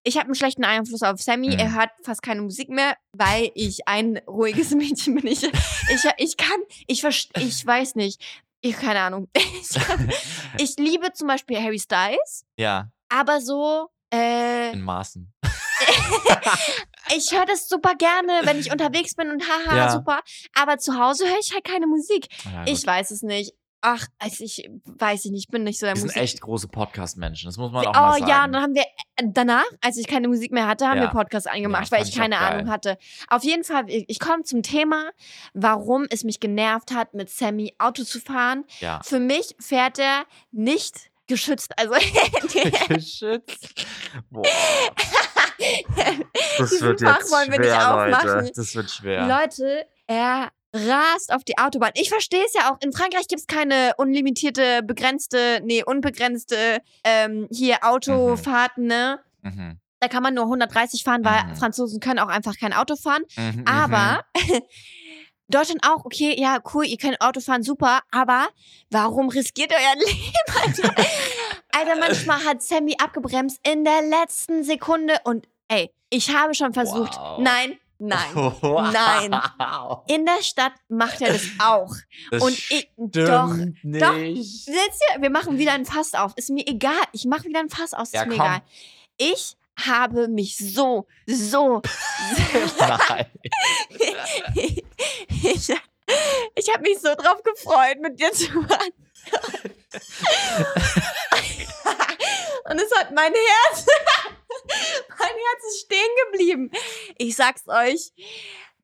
[0.04, 1.48] Ich habe einen schlechten Einfluss auf Sammy.
[1.50, 1.58] Mhm.
[1.60, 5.28] Er hört fast keine Musik mehr, weil ich ein ruhiges Mädchen bin.
[5.28, 6.58] Ich, ich, ich kann,
[6.88, 8.20] ich, ich weiß nicht.
[8.62, 9.28] Ich keine Ahnung.
[9.62, 9.76] Ich,
[10.58, 15.32] ich liebe zum Beispiel Harry Styles, Ja, aber so, äh, in Maßen.
[17.16, 19.90] ich höre das super gerne, wenn ich unterwegs bin und haha, Ja.
[19.90, 20.20] super.
[20.54, 22.26] Aber zu Hause höre ich halt keine Musik.
[22.44, 23.52] Ja, ich weiß es nicht.
[23.84, 26.68] Ach, also ich weiß ich nicht, ich bin nicht so der Wir sind echt große
[26.68, 28.30] Podcast-Menschen, das muss man auch oh mal sagen.
[28.30, 28.82] ja, und dann haben wir
[29.16, 31.04] äh, danach, als ich keine Musik mehr hatte, haben Ja.
[31.04, 32.44] wir Podcast angemacht, Ja, weil ich auch keine geil.
[32.60, 32.96] Ahnung hatte.
[33.28, 35.10] Auf jeden Fall, ich, ich komme zum Thema,
[35.52, 38.64] warum es mich genervt hat, mit Sammy Auto zu fahren.
[38.80, 39.00] ja.
[39.04, 41.72] Für mich fährt er nicht geschützt.
[41.78, 41.94] Also
[42.88, 43.86] Geschützt.
[44.30, 44.42] Boah,
[46.58, 48.28] Diesen Fach wollen wir nicht aufmachen.
[48.42, 48.52] Leute.
[48.54, 49.26] Das wird schwer.
[49.26, 51.90] Leute, er rast auf die Autobahn.
[51.94, 52.78] Ich verstehe es ja auch.
[52.80, 59.20] In Frankreich gibt es keine unlimitierte, begrenzte, nee, unbegrenzte ähm, hier Autofahrten, ne?
[59.42, 59.78] Mhm.
[60.00, 61.56] Da kann man nur 130 fahren, weil Mhm.
[61.56, 63.22] Franzosen können auch einfach kein Auto fahren.
[63.36, 64.24] Mhm, Aber
[65.48, 68.48] Deutschland auch, okay, ja, cool, ihr könnt Auto fahren, super, aber
[68.90, 71.04] warum riskiert ihr euer Leben, Alter?
[71.74, 77.16] Alter, manchmal hat Sammy abgebremst in der letzten Sekunde und ey, ich habe schon versucht.
[77.16, 77.38] Wow.
[77.40, 78.30] Nein, nein.
[78.34, 78.92] Wow.
[78.92, 79.40] Nein.
[80.08, 81.94] In der Stadt macht er das auch.
[82.30, 83.54] Das und ich, doch, doch.
[83.82, 84.66] nicht.
[84.66, 86.32] Jetzt hier, wir machen wieder ein Fass auf.
[86.36, 87.02] Ist mir egal.
[87.12, 88.04] Ich mache wieder ein Fass auf.
[88.04, 88.46] Ist Ja, mir komm.
[88.46, 88.62] egal.
[89.18, 91.82] Ich habe mich so, so,
[92.78, 93.26] Nein.
[94.54, 94.84] ich,
[96.54, 98.92] ich habe mich so drauf gefreut, mit dir zu fahren.
[102.70, 103.86] Und es hat mein Herz,
[105.18, 105.98] mein Herz ist stehen
[106.30, 106.70] geblieben.
[107.18, 108.12] Ich sag's euch.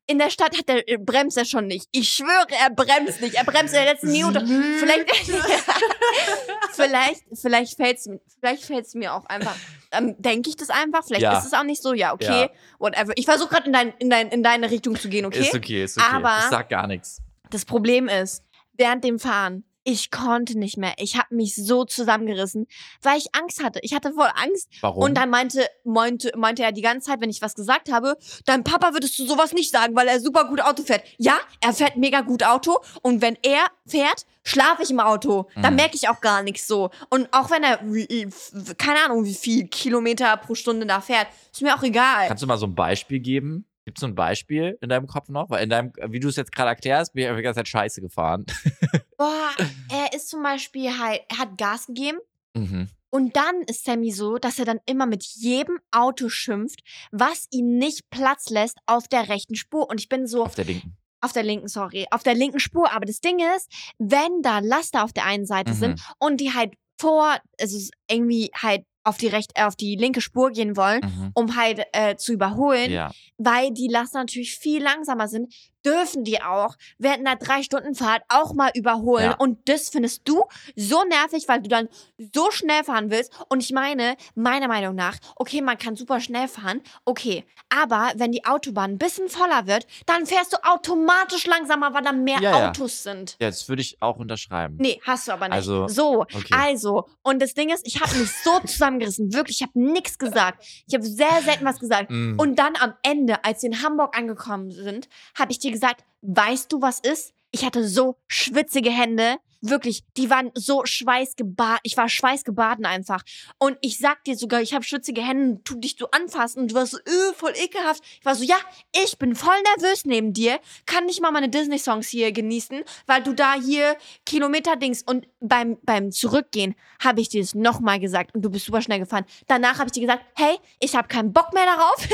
[0.07, 1.87] In der Stadt hat er, bremst er schon nicht.
[1.91, 3.35] Ich schwöre, er bremst nicht.
[3.35, 4.43] Er bremst in der letzten Minute.
[4.79, 5.07] Vielleicht,
[6.71, 9.55] vielleicht, vielleicht fällt's, vielleicht fällt's mir auch einfach.
[9.91, 11.03] Ähm, Denke ich das einfach?
[11.05, 11.37] Vielleicht Ja.
[11.37, 11.93] ist es auch nicht so.
[11.93, 12.43] Ja, okay.
[12.43, 12.49] Ja.
[12.79, 13.13] Whatever.
[13.15, 15.41] Ich versuche gerade in, dein, in, dein, in deine Richtung zu gehen, okay?
[15.41, 16.07] Ist okay, ist okay.
[16.11, 17.21] Aber- ich sag gar nichts.
[17.51, 20.93] Das Problem ist, während dem Fahren, ich konnte nicht mehr.
[20.97, 22.67] Ich habe mich so zusammengerissen,
[23.01, 23.79] weil ich Angst hatte.
[23.81, 24.69] Ich hatte voll Angst.
[24.81, 25.03] Warum?
[25.03, 28.63] Und dann meinte, meinte, meinte er die ganze Zeit, wenn ich was gesagt habe, dein
[28.63, 31.03] Papa würdest du sowas nicht sagen, weil er super gut Auto fährt.
[31.17, 32.77] Ja, er fährt mega gut Auto.
[33.01, 35.47] Und wenn er fährt, schlafe ich im Auto.
[35.55, 35.77] Dann Mhm.
[35.77, 36.91] merke ich auch gar nichts so.
[37.09, 38.29] Und auch wenn er, wie-
[38.77, 42.27] keine Ahnung, wie viel Kilometer pro Stunde da fährt, ist mir auch egal.
[42.27, 43.65] Kannst du mal so ein Beispiel geben?
[43.85, 45.49] Gibt es so ein Beispiel in deinem Kopf noch?
[45.49, 48.01] Weil in deinem, wie du es jetzt gerade erklärst, bin ich die ganze Zeit scheiße
[48.01, 48.45] gefahren.
[49.19, 49.49] Boah,
[49.91, 52.17] er ist zum Beispiel halt, er hat Gas gegeben.
[52.55, 52.89] Mhm.
[53.11, 57.77] Und dann ist Sammy so, dass er dann immer mit jedem Auto schimpft, was ihn
[57.77, 59.89] nicht Platz lässt auf der rechten Spur.
[59.89, 60.95] Und ich bin so Auf der linken.
[61.21, 62.91] auf der linken, sorry, auf der linken Spur.
[62.93, 65.77] Aber das Ding ist, wenn da Laster auf der einen Seite Mhm.
[65.77, 67.77] sind und die halt vor, also
[68.09, 71.31] irgendwie halt auf die rechte, äh, auf die linke Spur gehen wollen, Mhm.
[71.33, 73.11] um halt äh, zu überholen, Ja.
[73.37, 75.53] weil die Laster natürlich viel langsamer sind,
[75.85, 79.23] dürfen die auch während einer drei Stunden Fahrt auch mal überholen.
[79.31, 79.35] Ja.
[79.37, 80.43] Und das findest du
[80.75, 81.87] so nervig, weil du dann
[82.35, 83.31] so schnell fahren willst.
[83.47, 87.45] Und ich meine, meiner Meinung nach, okay, man kann super schnell fahren, okay.
[87.69, 92.11] Aber wenn die Autobahn ein bisschen voller wird, dann fährst du automatisch langsamer, weil da
[92.11, 92.69] mehr Ja, ja.
[92.69, 93.37] Autos sind.
[93.39, 94.75] ja, das würde ich auch unterschreiben.
[94.79, 95.55] Nee, hast du aber nicht.
[95.55, 96.49] Also, so, okay.
[96.51, 97.07] also.
[97.21, 99.33] Und das Ding ist, ich habe mich so zusammengerissen.
[99.33, 100.65] Wirklich, ich habe nichts gesagt.
[100.87, 102.09] Ich habe sehr selten was gesagt.
[102.09, 102.35] Mm.
[102.37, 106.71] Und dann am Ende, als wir in Hamburg angekommen sind, habe ich dir gesagt, weißt
[106.71, 107.33] du, was ist?
[107.51, 109.37] Ich hatte so schwitzige Hände.
[109.61, 111.81] Wirklich, die waren so schweißgebadet.
[111.83, 113.23] Ich war schweißgebaden einfach.
[113.57, 116.75] Und ich sag dir sogar, ich habe schwitzige Hände, tu dich so anfassen und du
[116.75, 118.03] warst so, öh, voll ekelhaft.
[118.19, 118.55] Ich war so, ja,
[119.03, 123.33] ich bin voll nervös neben dir, kann nicht mal meine Disney-Songs hier genießen, weil du
[123.33, 128.49] da hier Kilometer-Dings und beim, beim Zurückgehen habe ich dir das nochmal gesagt und du
[128.49, 129.25] bist super schnell gefahren.
[129.47, 132.07] Danach habe ich dir gesagt, hey, ich habe keinen Bock mehr darauf.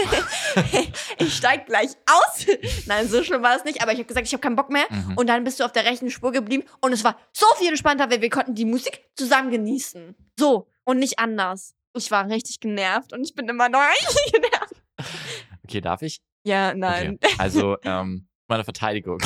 [1.20, 2.46] ich steig gleich aus.
[2.86, 4.86] Nein, so schlimm war es nicht, aber ich habe gesagt, ich habe keinen Bock mehr.
[4.90, 5.18] Mhm.
[5.18, 8.10] Und dann bist du auf der rechten Spur geblieben und es war so viel entspannter,
[8.10, 10.16] weil wir konnten die Musik zusammen genießen.
[10.40, 11.76] So und nicht anders.
[11.94, 14.76] Ich war richtig genervt und ich bin immer noch richtig genervt.
[15.64, 16.22] Okay, darf ich?
[16.46, 17.20] Ja, nein.
[17.22, 17.36] Okay.
[17.38, 19.20] Also, ähm, meine Verteidigung.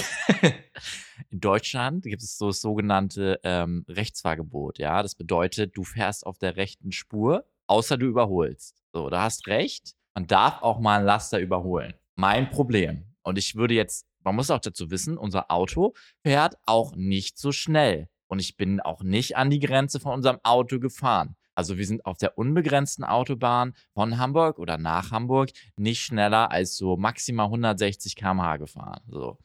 [1.29, 4.79] In Deutschland gibt es so das sogenannte ähm, Rechtsfahrgebot.
[4.79, 8.81] Ja, das bedeutet, du fährst auf der rechten Spur, außer du überholst.
[8.93, 9.95] So, da hast recht.
[10.15, 11.93] Man darf auch mal einen Laster überholen.
[12.15, 13.05] Mein Problem.
[13.21, 17.51] Und ich würde jetzt, man muss auch dazu wissen, unser Auto fährt auch nicht so
[17.51, 18.09] schnell.
[18.27, 21.35] Und ich bin auch nicht an die Grenze von unserem Auto gefahren.
[21.55, 26.77] Also wir sind auf der unbegrenzten Autobahn von Hamburg oder nach Hamburg nicht schneller als
[26.77, 29.01] so maximal 160 km/h gefahren.
[29.07, 29.37] So.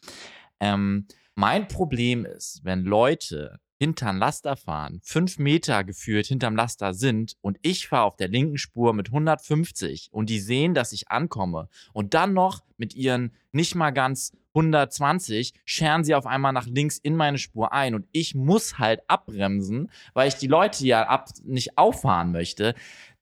[0.60, 7.36] Ähm, mein Problem ist, wenn Leute hinterm Laster fahren, fünf Meter geführt hinterm Laster sind
[7.42, 11.68] und ich fahre auf der linken Spur mit 150 und die sehen, dass ich ankomme
[11.92, 16.96] und dann noch mit ihren nicht mal ganz 120 scheren sie auf einmal nach links
[16.96, 21.28] in meine Spur ein und ich muss halt abbremsen, weil ich die Leute ja ab
[21.44, 22.74] nicht auffahren möchte,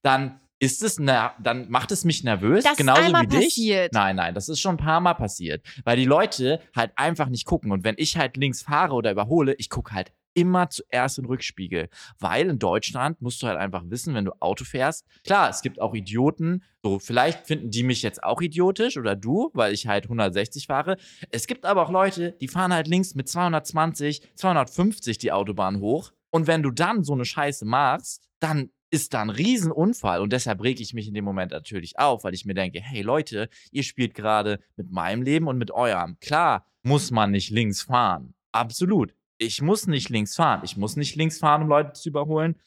[0.03, 3.47] dann ist es dann macht es mich nervös, Das ist genauso einmal wie dich.
[3.47, 3.93] passiert.
[3.95, 7.47] Nein, nein, das ist schon ein paar Mal passiert, weil die Leute halt einfach nicht
[7.47, 11.27] gucken und wenn ich halt links fahre oder überhole, ich gucke halt immer zuerst den
[11.27, 15.63] Rückspiegel, weil in Deutschland musst du halt einfach wissen, wenn du Auto fährst, klar, es
[15.63, 19.87] gibt auch Idioten, so vielleicht finden die mich jetzt auch idiotisch oder du, weil ich
[19.87, 20.97] halt 160 fahre.
[21.31, 26.13] Es gibt aber auch Leute, die fahren halt links mit 220, 250 die Autobahn hoch
[26.31, 30.63] und wenn du dann so eine Scheiße machst, dann ist da ein Riesenunfall und deshalb
[30.63, 33.83] reg ich mich in dem Moment natürlich auf, weil ich mir denke, hey Leute, ihr
[33.83, 36.19] spielt gerade mit meinem Leben und mit eurem.
[36.21, 38.35] Klar, muss man nicht links fahren.
[38.53, 39.15] Absolut.
[39.43, 40.61] Ich muss nicht links fahren.
[40.63, 42.61] Ich muss nicht links fahren, um Leute zu überholen.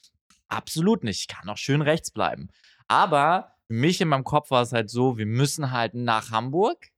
[0.48, 1.20] Absolut nicht.
[1.20, 2.48] Ich kann auch schön rechts bleiben.
[2.86, 6.88] Aber für mich in meinem Kopf war es halt so, wir müssen halt nach Hamburg,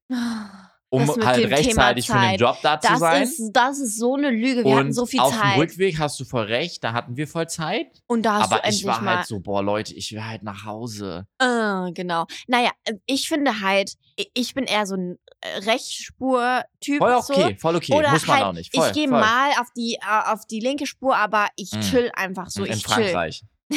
[0.91, 2.37] um halt dem rechtzeitig für den.
[2.37, 3.23] Job da zu Das sein.
[3.23, 4.65] ist, das ist so eine Lüge.
[4.65, 5.59] Wir hatten und so viel auf dem Zeit.
[5.59, 8.03] Rückweg hast du voll recht, da hatten wir voll Zeit.
[8.07, 9.17] Und da hast aber du endlich ich war mal.
[9.19, 11.27] halt so, boah Leute, ich will halt nach Hause.
[11.39, 12.27] Äh, genau.
[12.47, 13.93] Naja, äh, ich finde halt,
[14.35, 16.99] ich bin eher so ein äh, Rechtsspur-Typ.
[16.99, 17.35] Voll so.
[17.35, 17.95] okay, voll okay.
[17.95, 18.75] Oder Muss man halt, auch nicht.
[18.75, 21.81] Voll, ich gehe mal auf die, äh, auf die linke Spur, aber ich Mm.
[21.81, 22.65] chill einfach so.
[22.65, 23.43] in ich Frankreich.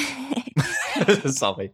[1.25, 1.73] Sorry.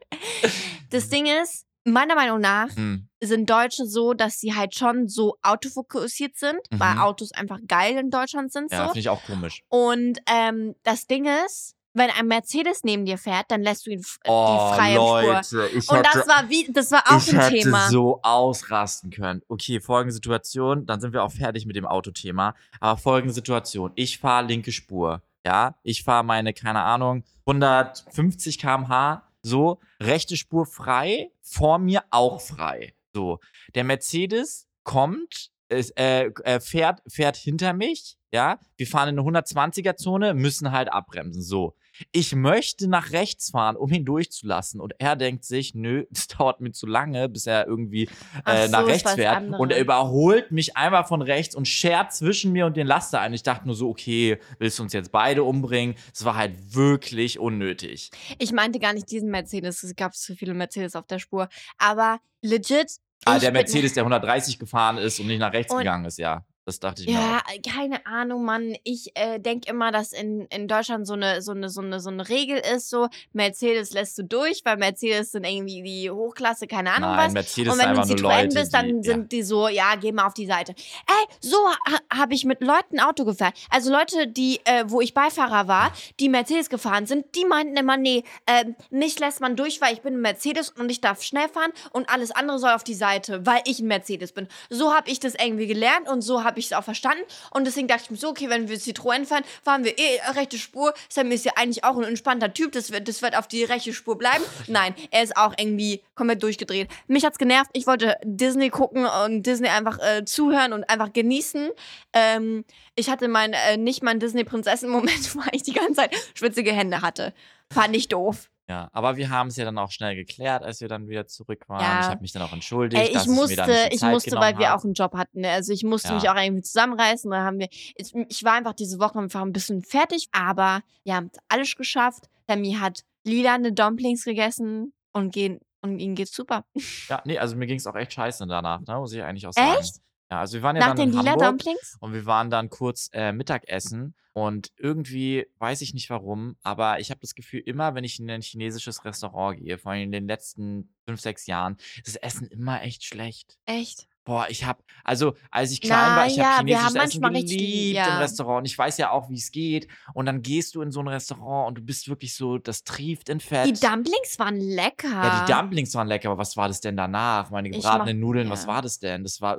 [0.90, 3.08] Das Ding ist, meiner Meinung nach Hm.
[3.22, 7.00] sind Deutsche so, dass sie halt schon so autofokussiert sind, weil Mhm.
[7.02, 8.84] Autos einfach geil in Deutschland sind Ja, so.
[8.86, 9.64] finde ich auch komisch.
[9.70, 14.04] Und ähm, das Ding ist, wenn ein Mercedes neben dir fährt, dann lässt du ihn
[14.28, 15.34] Oh, die freie Spur.
[15.64, 17.90] Leute, ich Und hätte, das war wie, das war auch ich ein hätte Thema.
[17.90, 19.42] so ausrasten können.
[19.48, 22.54] Okay, folgende Situation, dann sind wir auch fertig mit dem Autothema.
[22.80, 29.24] Aber folgende Situation, ich fahre linke Spur, ja, ich fahre meine, keine Ahnung, 150 km/h,
[29.48, 32.94] so, rechte Spur frei, vor mir auch frei.
[33.14, 33.40] So,
[33.76, 40.34] der Mercedes kommt, äh, äh, fährt, fährt hinter mich, ja, wir fahren in eine 120er-Zone,
[40.34, 41.76] müssen halt abbremsen, so.
[42.12, 44.80] Ich möchte nach rechts fahren, um ihn durchzulassen.
[44.82, 48.10] Und er denkt sich, nö, das dauert mir zu lange, bis er irgendwie
[48.46, 49.38] äh, so, nach rechts fährt.
[49.38, 49.60] anderes.
[49.60, 53.34] Und er überholt mich einmal von rechts und schert zwischen mir und den Laster ein.
[53.34, 55.96] Ich dachte nur so, okay, willst du uns jetzt beide umbringen?
[56.14, 58.12] Es war halt wirklich unnötig.
[58.38, 61.50] Ich meinte gar nicht diesen Mercedes, es gab zu viele Mercedes auf der Spur.
[61.78, 62.98] Aber legit.
[63.26, 66.46] Ah, der Mercedes, der 130 gefahren ist und nicht nach rechts gegangen ist, ja.
[66.68, 67.74] Das dachte ich mir Ja, auch.
[67.74, 68.76] keine Ahnung, Mann.
[68.84, 72.10] Ich äh, denke immer, dass in, in Deutschland so eine, so, eine, so, eine, so
[72.10, 76.92] eine Regel ist, so Mercedes lässt du durch, weil Mercedes sind irgendwie die Hochklasse, keine
[76.92, 77.34] Ahnung Nein, was.
[77.34, 80.34] Mercedes Und wenn du Citroën bist, dann die, sind die so, ja, geh mal auf
[80.34, 80.76] die Seite.
[81.08, 83.54] Ey, so ha habe ich mit Leuten Auto gefahren.
[83.70, 87.96] Also Leute, die, äh, wo ich Beifahrer war, die Mercedes gefahren sind, die meinten immer,
[87.96, 91.48] nee, äh, mich lässt man durch, weil ich bin ein Mercedes und ich darf schnell
[91.48, 94.50] fahren und alles andere soll auf die Seite, weil ich ein Mercedes bin.
[94.70, 97.24] So habe ich das irgendwie gelernt und so habe ich es auch verstanden.
[97.52, 100.58] Und deswegen dachte ich mir so, okay, wenn wir Citroën fahren, fahren wir eh rechte
[100.58, 100.94] Spur.
[101.10, 103.94] Sam ist ja eigentlich auch ein entspannter Typ, das wird, das wird auf die rechte
[103.94, 104.44] Spur bleiben.
[104.68, 106.90] Nein, er ist auch irgendwie komplett durchgedreht.
[107.08, 107.70] Mich hat's genervt.
[107.74, 111.70] Ich wollte Disney gucken und Disney einfach äh, zuhören und einfach genießen.
[112.14, 112.66] Ähm,
[112.96, 117.34] ich hatte mein, äh, nicht meinen Disney-Prinzessin-Moment, weil ich die ganze Zeit schwitzige Hände hatte.
[117.72, 118.50] Fand ich doof.
[118.70, 121.70] Ja, aber wir haben es ja dann auch schnell geklärt, als wir dann wieder zurück
[121.70, 121.82] waren.
[121.82, 122.02] Ja.
[122.02, 123.96] Ich habe mich dann auch entschuldigt, Ey, dass ich musste, ich mir da nicht die
[123.96, 124.80] ich Zeit musste, weil wir hab.
[124.80, 125.40] auch einen Job hatten.
[125.42, 125.52] ne?
[125.52, 126.16] Also ich musste Ja.
[126.16, 127.32] mich auch irgendwie zusammenreißen.
[127.32, 131.32] Da haben wir, ich, war einfach diese Woche einfach ein bisschen fertig, aber wir haben
[131.48, 132.26] alles geschafft.
[132.48, 136.66] Tammy hat lilane Dumplings gegessen und gehen und ihnen geht's super.
[137.08, 139.54] Ja, nee, also mir ging es auch echt scheiße danach, ne, muss ich eigentlich auch
[139.54, 139.78] sagen.
[139.80, 140.02] Echt?
[140.30, 141.98] Ja, also wir waren ja Nach dann den in lila Hamburg Dumplings?
[142.00, 147.10] und wir waren dann kurz äh, Mittagessen und irgendwie weiß ich nicht warum, aber ich
[147.12, 150.28] habe das Gefühl, immer wenn ich in ein chinesisches Restaurant gehe, vor allem in den
[150.28, 153.58] letzten fünf, sechs Jahren, ist das Essen immer echt schlecht.
[153.66, 154.08] Echt?
[154.28, 157.96] Boah, ich habe, also als ich klein Na war, ich ja, habe chinesisches Essen geliebt
[157.96, 158.16] ja.
[158.16, 158.60] im Restaurant.
[158.60, 159.88] Und ich weiß ja auch, wie es geht.
[160.14, 163.30] Und dann gehst du in so ein Restaurant und du bist wirklich so, das trieft
[163.30, 163.68] in Fett.
[163.68, 165.08] Die Dumplings waren lecker.
[165.10, 167.50] Ja, die Dumplings waren lecker, aber was war das denn danach?
[167.52, 168.54] Meine gebratenen mach- Nudeln, ja.
[168.54, 169.24] was war das denn?
[169.24, 169.58] Das war,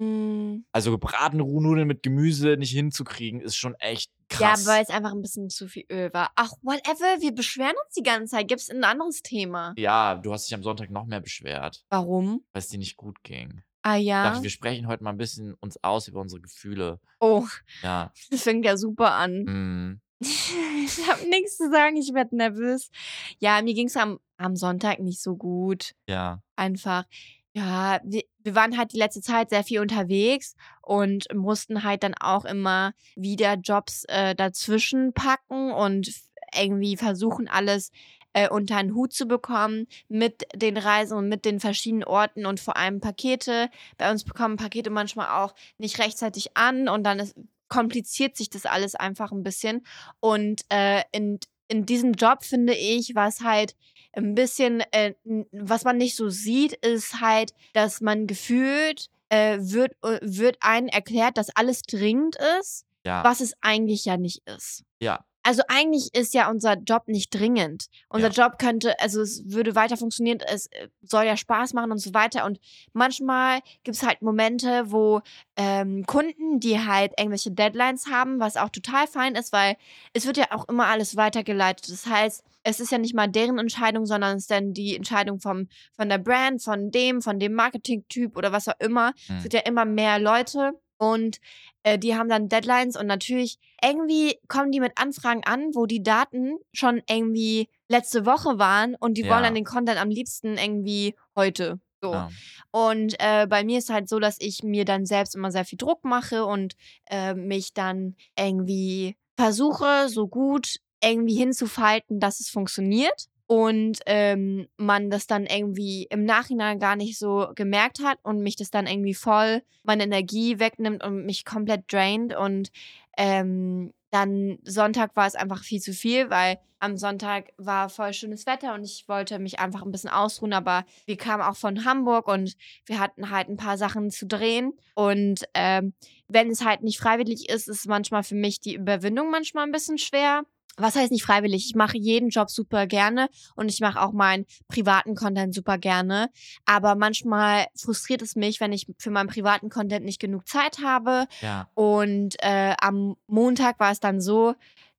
[0.00, 0.64] Mm.
[0.70, 4.64] also gebratene Nudeln mit Gemüse nicht hinzukriegen, ist schon echt Ja, krass.
[4.66, 6.30] weil es einfach ein bisschen zu viel Öl war.
[6.36, 8.46] Ach, whatever, wir beschweren uns die ganze Zeit.
[8.46, 9.74] Gibt's ein anderes Thema?
[9.76, 12.44] ja, du hast dich am Sonntag noch mehr beschwert, Warum?
[12.52, 13.62] weil es dir nicht gut ging.
[13.82, 14.24] Ah Ich ja.
[14.30, 17.00] dachte, wir sprechen heute mal ein bisschen uns aus über unsere Gefühle.
[17.20, 17.46] Oh,
[17.82, 18.12] Ja.
[18.30, 19.42] das fängt ja super an.
[19.44, 22.90] Mm, Ich habe nichts zu sagen, ich werde nervös.
[23.38, 25.92] Ja, mir ging's am, am Sonntag nicht so gut.
[26.08, 26.42] ja.
[26.56, 27.04] Einfach,
[27.52, 32.14] ja, wir, wir waren halt die letzte Zeit sehr viel unterwegs und mussten halt dann
[32.14, 36.10] auch immer wieder Jobs äh, dazwischen packen und
[36.56, 37.90] irgendwie versuchen, alles
[38.38, 42.60] äh, unter einen Hut zu bekommen mit den Reisen und mit den verschiedenen Orten und
[42.60, 43.68] vor allem Pakete.
[43.96, 47.34] Bei uns bekommen Pakete manchmal auch nicht rechtzeitig an und dann ist,
[47.68, 49.84] kompliziert sich das alles einfach ein bisschen.
[50.20, 53.74] Und äh, in, in diesem Job finde ich, was halt
[54.12, 55.14] ein bisschen, äh,
[55.52, 60.88] was man nicht so sieht, ist halt, dass man gefühlt äh, wird, äh, wird einen
[60.88, 63.22] erklärt, dass alles dringend ist, Ja.
[63.24, 64.84] was es eigentlich ja nicht ist.
[65.00, 65.24] Ja.
[65.48, 67.86] Also eigentlich ist ja unser Job nicht dringend.
[68.10, 71.96] Unser Job könnte, also es würde weiter funktionieren, es äh, soll ja Spaß machen und
[71.96, 72.44] so weiter.
[72.44, 72.60] Und
[72.92, 75.22] manchmal gibt es halt Momente, wo
[75.56, 79.78] ähm, Kunden, die halt irgendwelche Deadlines haben, was auch total fein ist, weil
[80.12, 81.90] es wird ja auch immer alles weitergeleitet.
[81.90, 85.40] Das heißt, es ist ja nicht mal deren Entscheidung, sondern es ist dann die Entscheidung
[85.40, 89.14] vom, von der Brand, von dem, von dem Marketing-Typ oder was auch immer.
[89.28, 89.36] Hm.
[89.36, 91.40] Es gibt ja immer mehr Leute und
[91.82, 96.02] äh, die haben dann Deadlines und natürlich irgendwie kommen die mit Anfragen an, wo die
[96.02, 99.30] Daten schon irgendwie letzte Woche waren und die Ja.
[99.32, 101.80] wollen dann den Content am liebsten irgendwie heute.
[102.00, 102.12] So.
[102.12, 102.28] Ja.
[102.70, 105.78] Und äh, bei mir ist halt so, dass ich mir dann selbst immer sehr viel
[105.78, 106.74] Druck mache und
[107.10, 113.28] äh, mich dann irgendwie versuche, so gut irgendwie hinzufalten, dass es funktioniert.
[113.48, 118.56] Und ähm, man das dann irgendwie im Nachhinein gar nicht so gemerkt hat und mich
[118.56, 122.36] das dann irgendwie voll meine Energie wegnimmt und mich komplett draint.
[122.36, 122.70] Und
[123.16, 128.46] ähm, dann Sonntag war es einfach viel zu viel, weil am Sonntag war voll schönes
[128.46, 132.28] Wetter und ich wollte mich einfach ein bisschen ausruhen, aber wir kamen auch von Hamburg
[132.28, 132.54] und
[132.86, 134.74] wir hatten halt ein paar Sachen zu drehen.
[134.94, 135.94] Und ähm,
[136.28, 139.98] wenn es halt nicht freiwillig ist, ist manchmal für mich die Überwindung manchmal ein bisschen
[139.98, 140.44] schwer
[140.78, 141.66] was heißt nicht freiwillig?
[141.66, 146.30] Ich mache jeden Job super gerne und ich mache auch meinen privaten Content super gerne.
[146.64, 151.26] Aber manchmal frustriert es mich, wenn ich für meinen privaten Content nicht genug Zeit habe.
[151.40, 151.68] Ja.
[151.74, 154.54] Und äh, am Montag war es dann so,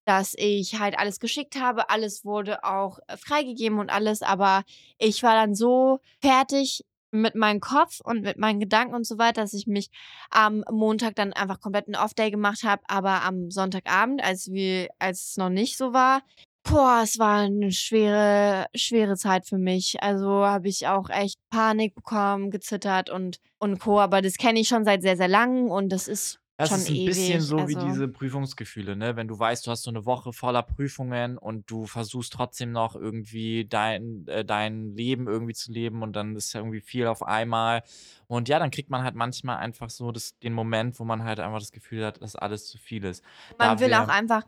[0.05, 1.89] dass ich halt alles geschickt habe.
[1.89, 4.21] Alles wurde auch äh, freigegeben und alles.
[4.21, 4.63] Aber
[4.97, 9.41] ich war dann so fertig mit meinem Kopf und mit meinen Gedanken und so weiter,
[9.41, 9.89] dass ich mich
[10.29, 15.29] am Montag dann einfach komplett einen Off-Day gemacht habe, aber am Sonntagabend, als wir, als
[15.31, 16.21] es noch nicht so war,
[16.63, 20.01] boah, es war eine schwere, schwere Zeit für mich.
[20.03, 23.99] Also habe ich auch echt Panik bekommen, gezittert und, und Co.
[23.99, 26.89] Aber das kenne ich schon seit sehr, sehr lang und das ist Das schon ist
[26.89, 27.05] ein ewig.
[27.05, 27.87] bisschen so wie also.
[27.87, 29.15] diese Prüfungsgefühle, ne?
[29.15, 32.97] Wenn du weißt, du hast so eine Woche voller Prüfungen und du versuchst trotzdem noch
[32.97, 37.23] irgendwie dein, äh, dein Leben irgendwie zu leben und dann ist ja irgendwie viel auf
[37.23, 37.81] einmal.
[38.27, 41.39] Und ja, dann kriegt man halt manchmal einfach so das, den Moment, wo man halt
[41.39, 43.23] einfach das Gefühl hat, dass alles zu viel ist.
[43.57, 44.43] Man Da will auch einfach,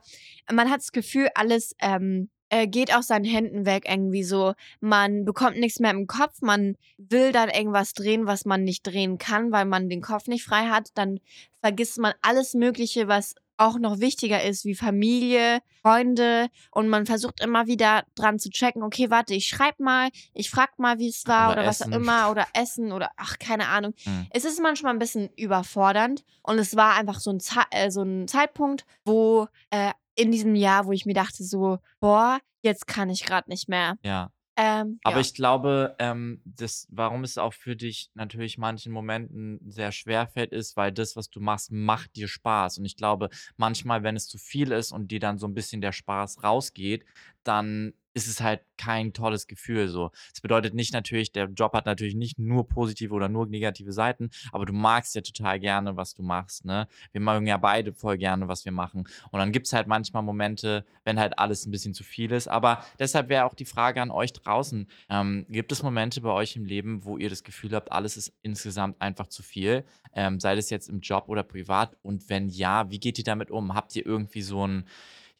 [0.51, 4.53] man hat das Gefühl, alles ähm, äh, geht aus seinen Händen weg irgendwie so.
[4.81, 9.17] Man bekommt nichts mehr im Kopf, man will dann irgendwas drehen, was man nicht drehen
[9.17, 10.89] kann, weil man den Kopf nicht frei hat.
[10.95, 11.19] Dann
[11.61, 17.41] vergisst man alles Mögliche, was auch noch wichtiger ist, wie Familie, Freunde und man versucht
[17.41, 21.27] immer wieder dran zu checken, okay, warte, ich schreib mal, ich frag mal, wie es
[21.27, 23.93] war Oder oder, was auch immer oder Essen oder ach, keine Ahnung.
[24.03, 24.25] Hm.
[24.31, 28.27] Es ist manchmal ein bisschen überfordernd und es war einfach so ein, äh, so ein
[28.27, 33.25] Zeitpunkt, wo äh, in diesem Jahr, wo ich mir dachte so, boah, jetzt kann ich
[33.25, 33.95] gerade nicht mehr.
[34.03, 34.31] ja.
[34.57, 35.21] Ähm, Aber ja.
[35.21, 40.51] ich glaube, ähm, das, warum es auch für dich natürlich manchen Momenten sehr schwer fällt,
[40.51, 42.77] ist, weil das, was du machst, macht dir Spaß.
[42.77, 45.81] Und ich glaube, manchmal, wenn es zu viel ist und dir dann so ein bisschen
[45.81, 47.05] der Spaß rausgeht,
[47.43, 50.11] dann ist es halt kein tolles Gefühl so.
[50.31, 54.31] Das bedeutet nicht natürlich, der Job hat natürlich nicht nur positive oder nur negative Seiten,
[54.51, 56.87] aber du magst ja total gerne, was du machst, ne?
[57.11, 59.07] Wir mögen ja beide voll gerne, was wir machen.
[59.31, 62.47] Und dann gibt es halt manchmal Momente, wenn halt alles ein bisschen zu viel ist.
[62.47, 66.55] Aber deshalb wäre auch die Frage an euch draußen: ähm, Gibt es Momente bei euch
[66.55, 69.85] im Leben, wo ihr das Gefühl habt, alles ist insgesamt einfach zu viel?
[70.13, 71.95] Ähm, sei das jetzt im Job oder privat?
[72.01, 73.73] Und wenn ja, wie geht ihr damit um?
[73.73, 74.85] Habt ihr irgendwie so ein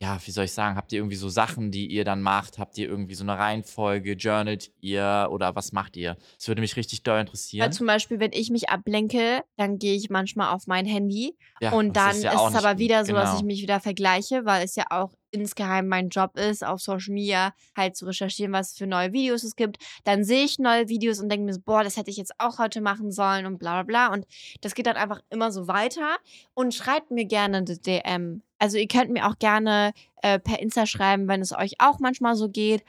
[0.01, 2.57] ja, wie soll ich sagen, habt ihr irgendwie so Sachen, die ihr dann macht?
[2.57, 4.13] Habt ihr irgendwie so eine Reihenfolge?
[4.13, 6.17] Journalt ihr oder was macht ihr?
[6.39, 7.71] Das würde mich richtig doll Weil interessieren.
[7.71, 11.95] zum Beispiel, wenn ich mich ablenke, dann gehe ich manchmal auf mein Handy Ja, und
[11.95, 13.45] dann ist ja ist es aber wieder so, dass ich Genau.
[13.45, 17.95] mich wieder vergleiche, weil es ja auch insgeheim mein Job ist, auf Social Media halt
[17.95, 19.77] zu recherchieren, was für neue Videos es gibt.
[20.03, 22.57] Dann sehe ich neue Videos und denke mir so, boah, das hätte ich jetzt auch
[22.57, 24.13] heute machen sollen und bla bla bla.
[24.13, 24.25] Und
[24.61, 26.17] das geht dann einfach immer so weiter.
[26.53, 28.41] Und schreibt mir gerne eine DM.
[28.61, 32.35] Also ihr könnt mir auch gerne äh, per Insta schreiben, wenn es euch auch manchmal
[32.35, 32.83] so geht.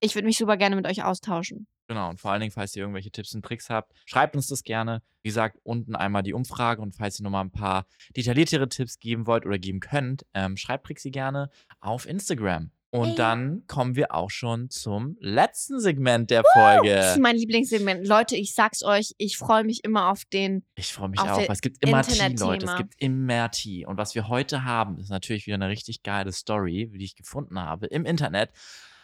[0.00, 1.66] Ich würde mich super gerne mit euch austauschen.
[1.86, 4.62] Genau, und vor allen Dingen, falls ihr irgendwelche Tipps und Tricks habt, schreibt uns das
[4.62, 5.02] gerne.
[5.22, 7.84] Wie gesagt, unten einmal die Umfrage und falls ihr nochmal ein paar
[8.16, 12.70] detailliertere Tipps geben wollt oder geben könnt, ähm, schreibt Trixie gerne auf Instagram.
[12.90, 13.14] Und Hey.
[13.16, 16.94] dann kommen wir auch schon zum letzten Segment der Das Folge.
[16.94, 18.06] ist mein Lieblingssegment.
[18.06, 20.64] Leute, ich sag's euch, ich freue mich immer auf den.
[20.74, 22.64] Ich freue mich auch, es gibt immer Tee, Leute.
[22.64, 23.84] Es gibt immer Tee.
[23.84, 27.58] Und was wir heute haben, ist natürlich wieder eine richtig geile Story, die ich gefunden
[27.60, 28.50] habe im Internet.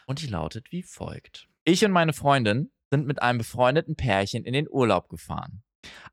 [0.07, 1.47] Und die lautet wie folgt.
[1.63, 5.61] Ich und meine Freundin sind mit einem befreundeten Pärchen in den Urlaub gefahren.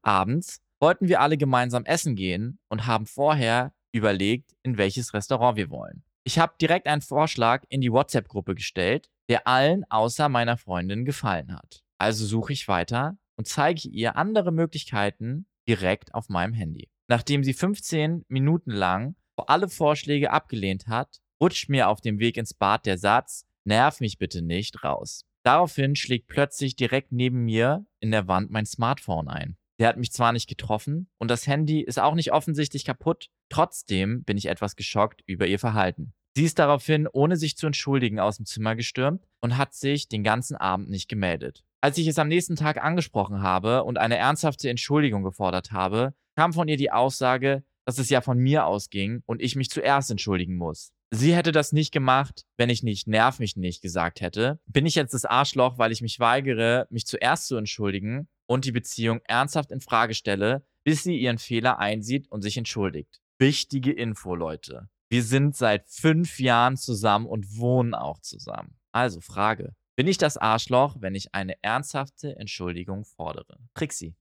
[0.02, 5.70] Abends wollten wir alle gemeinsam essen gehen und haben vorher überlegt, in welches Restaurant wir
[5.70, 6.02] wollen.
[6.24, 11.54] Ich habe direkt einen Vorschlag in die WhatsApp-Gruppe gestellt, der allen außer meiner Freundin gefallen
[11.54, 11.82] hat.
[11.98, 16.90] Also suche ich weiter und zeige ihr andere Möglichkeiten direkt auf meinem Handy.
[17.08, 19.16] Nachdem sie 15 Minuten lang
[19.48, 24.18] alle Vorschläge abgelehnt hat, rutscht mir auf dem Weg ins Bad der Satz, nerv mich
[24.18, 25.24] bitte nicht raus.
[25.42, 29.56] Daraufhin schlägt plötzlich direkt neben mir in der Wand mein Smartphone ein.
[29.78, 34.22] Der hat mich zwar nicht getroffen und das Handy ist auch nicht offensichtlich kaputt, trotzdem
[34.24, 36.12] bin ich etwas geschockt über ihr Verhalten.
[36.34, 40.24] Sie ist daraufhin, ohne sich zu entschuldigen, aus dem Zimmer gestürmt und hat sich den
[40.24, 41.64] ganzen Abend nicht gemeldet.
[41.82, 46.52] Als ich es am nächsten Tag angesprochen habe und eine ernsthafte Entschuldigung gefordert habe, kam
[46.52, 50.56] von ihr die Aussage, dass es ja von mir ausging und ich mich zuerst entschuldigen
[50.56, 50.92] muss.
[51.10, 54.60] Sie hätte das nicht gemacht, wenn ich nicht nerv mich nicht gesagt hätte.
[54.64, 58.72] Bin ich jetzt das Arschloch, weil ich mich weigere, mich zuerst zu entschuldigen und die
[58.72, 63.20] Beziehung ernsthaft in Frage stelle, bis sie ihren Fehler einsieht und sich entschuldigt.
[63.38, 64.88] Wichtige Info, Leute.
[65.08, 68.78] Wir sind seit fünf Jahren zusammen und wohnen auch zusammen.
[68.92, 69.74] Also Frage.
[69.94, 73.58] Bin ich das Arschloch, wenn ich eine ernsthafte Entschuldigung fordere?
[73.74, 74.14] Trixie.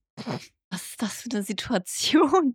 [0.70, 2.54] Was ist das für eine Situation?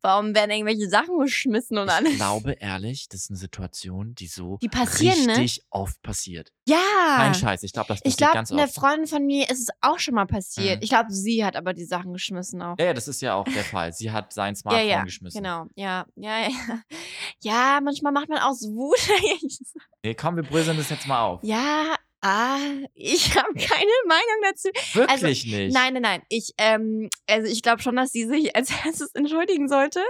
[0.00, 2.12] Warum werden irgendwelche Sachen geschmissen und alles?
[2.12, 5.38] Ich glaube ehrlich, das ist eine Situation, die so Die passieren, ne?
[5.38, 6.52] richtig oft passiert.
[6.68, 6.76] Ja.
[7.16, 8.74] Kein Scheiß, ich glaube, das Ich passiert glaube, ganz eine oft.
[8.76, 10.76] Freundin von mir ist es auch schon mal passiert.
[10.76, 10.82] Mhm.
[10.84, 12.76] Ich glaube, sie hat aber die Sachen geschmissen auch.
[12.78, 13.92] Ja, ja, das ist ja auch der Fall.
[13.92, 15.42] Sie hat sein Ja, Smartphone ja, geschmissen.
[15.42, 15.66] genau.
[15.74, 16.50] Ja, ja, ja.
[17.42, 18.96] Ja, manchmal macht man aus Wut.
[20.04, 21.40] Nee, komm, wir bröseln das jetzt mal auf.
[21.42, 22.58] ja, ah,
[22.94, 24.68] ich habe keine Meinung dazu.
[24.94, 25.72] Wirklich nicht.
[25.74, 26.22] Nein, nein, nein.
[26.28, 30.02] Ich, ähm, also ich glaube schon, dass sie sich als erstes entschuldigen sollte.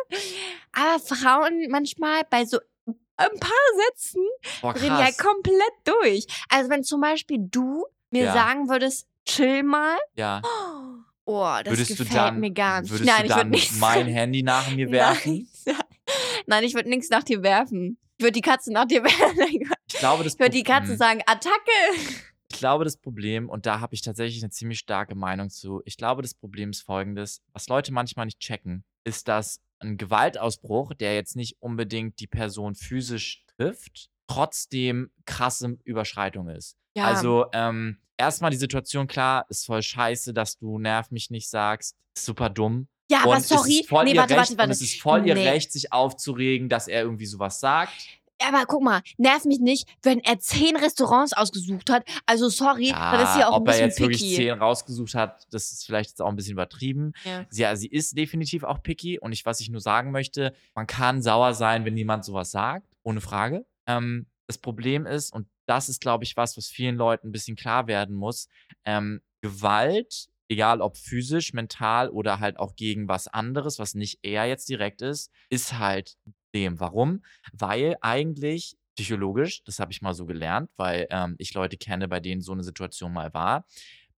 [0.73, 2.59] Aber Frauen manchmal bei so
[3.19, 4.23] ein paar Sätzen
[4.61, 6.27] Boah, drehen die halt komplett durch.
[6.49, 8.33] Also wenn zum Beispiel du mir Ja.
[8.33, 10.43] sagen würdest, chill mal, Ja.
[11.25, 12.91] oh, das Würdest du gefällt dann, mir gar nicht.
[12.91, 15.49] würdest Nein, du ich würde dann nichts mein Handy nach mir werfen?
[15.65, 15.77] Nein,
[16.47, 17.99] nein ich würde nichts nach dir werfen.
[18.19, 19.71] Ich würde die Katze nach dir werfen.
[19.99, 21.71] Glaube, das Ich würde die Katze sagen, Attacke.
[22.51, 25.97] Ich glaube, das Problem, und da habe ich tatsächlich eine ziemlich starke Meinung zu, ich
[25.97, 31.15] glaube, das Problem ist folgendes, was Leute manchmal nicht checken, ist, dass ein Gewaltausbruch, der
[31.15, 36.77] jetzt nicht unbedingt die Person physisch trifft, trotzdem krasse Überschreitung ist.
[36.97, 37.05] Ja.
[37.05, 41.97] Also, ähm, erstmal die Situation, klar, ist voll scheiße, dass du nerv mich nicht sagst,
[42.17, 42.89] ist super dumm.
[43.11, 43.71] ja, aber und sorry.
[43.71, 44.69] es ist voll nee, ihr warte, Recht, warte, warte.
[44.69, 45.49] Und es ist voll ihr Nee.
[45.49, 47.93] Recht, sich aufzuregen, dass er irgendwie sowas sagt.
[48.43, 52.05] Aber guck mal, nerv mich nicht, wenn er zehn Restaurants ausgesucht hat.
[52.27, 54.37] Also sorry, dann ist sie auch ein ob er bisschen jetzt wirklich picky.
[54.37, 57.13] zehn rausgesucht hat, das ist vielleicht jetzt auch ein bisschen übertrieben.
[57.25, 57.47] Ja.
[57.49, 60.87] Sie, ja, sie ist definitiv auch picky und ich, was ich nur sagen möchte, man
[60.87, 63.65] kann sauer sein, wenn jemand sowas sagt, ohne Frage.
[63.87, 67.57] Ähm, das Problem ist, und das ist, glaube ich, was, was vielen Leuten ein bisschen
[67.57, 68.49] klar werden muss,
[68.85, 74.47] ähm, Gewalt, egal ob physisch, mental oder halt auch gegen was anderes, was nicht er
[74.47, 76.17] jetzt direkt ist, ist halt
[76.57, 76.81] dem.
[76.81, 77.23] Warum?
[77.53, 82.19] Weil eigentlich psychologisch, das habe ich mal so gelernt, weil ähm, ich Leute kenne, bei
[82.19, 83.67] denen so eine Situation mal war,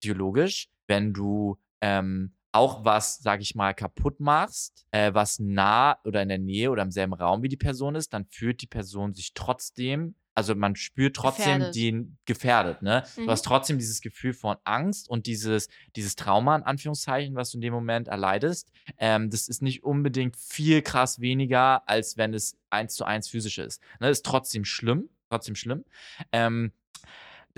[0.01, 6.22] psychologisch, wenn du ähm, auch was, sag ich mal, kaputt machst, äh, was nah oder
[6.22, 9.14] in der Nähe oder im selben Raum wie die Person ist, dann fühlt die Person
[9.14, 11.74] sich trotzdem, also man spürt trotzdem Gefährdet.
[11.74, 13.03] den gefährdet, ne?
[13.16, 13.24] Mhm.
[13.24, 17.57] Du hast trotzdem dieses Gefühl von Angst und dieses, dieses Trauma, in Anführungszeichen, was du
[17.57, 18.70] in dem Moment erleidest.
[18.99, 23.59] Ähm, das ist nicht unbedingt viel krass weniger, als wenn es eins zu eins physisch
[23.59, 23.82] ist.
[23.99, 24.11] Ne?
[24.11, 25.84] Ist trotzdem schlimm, trotzdem schlimm.
[26.30, 26.70] Ähm,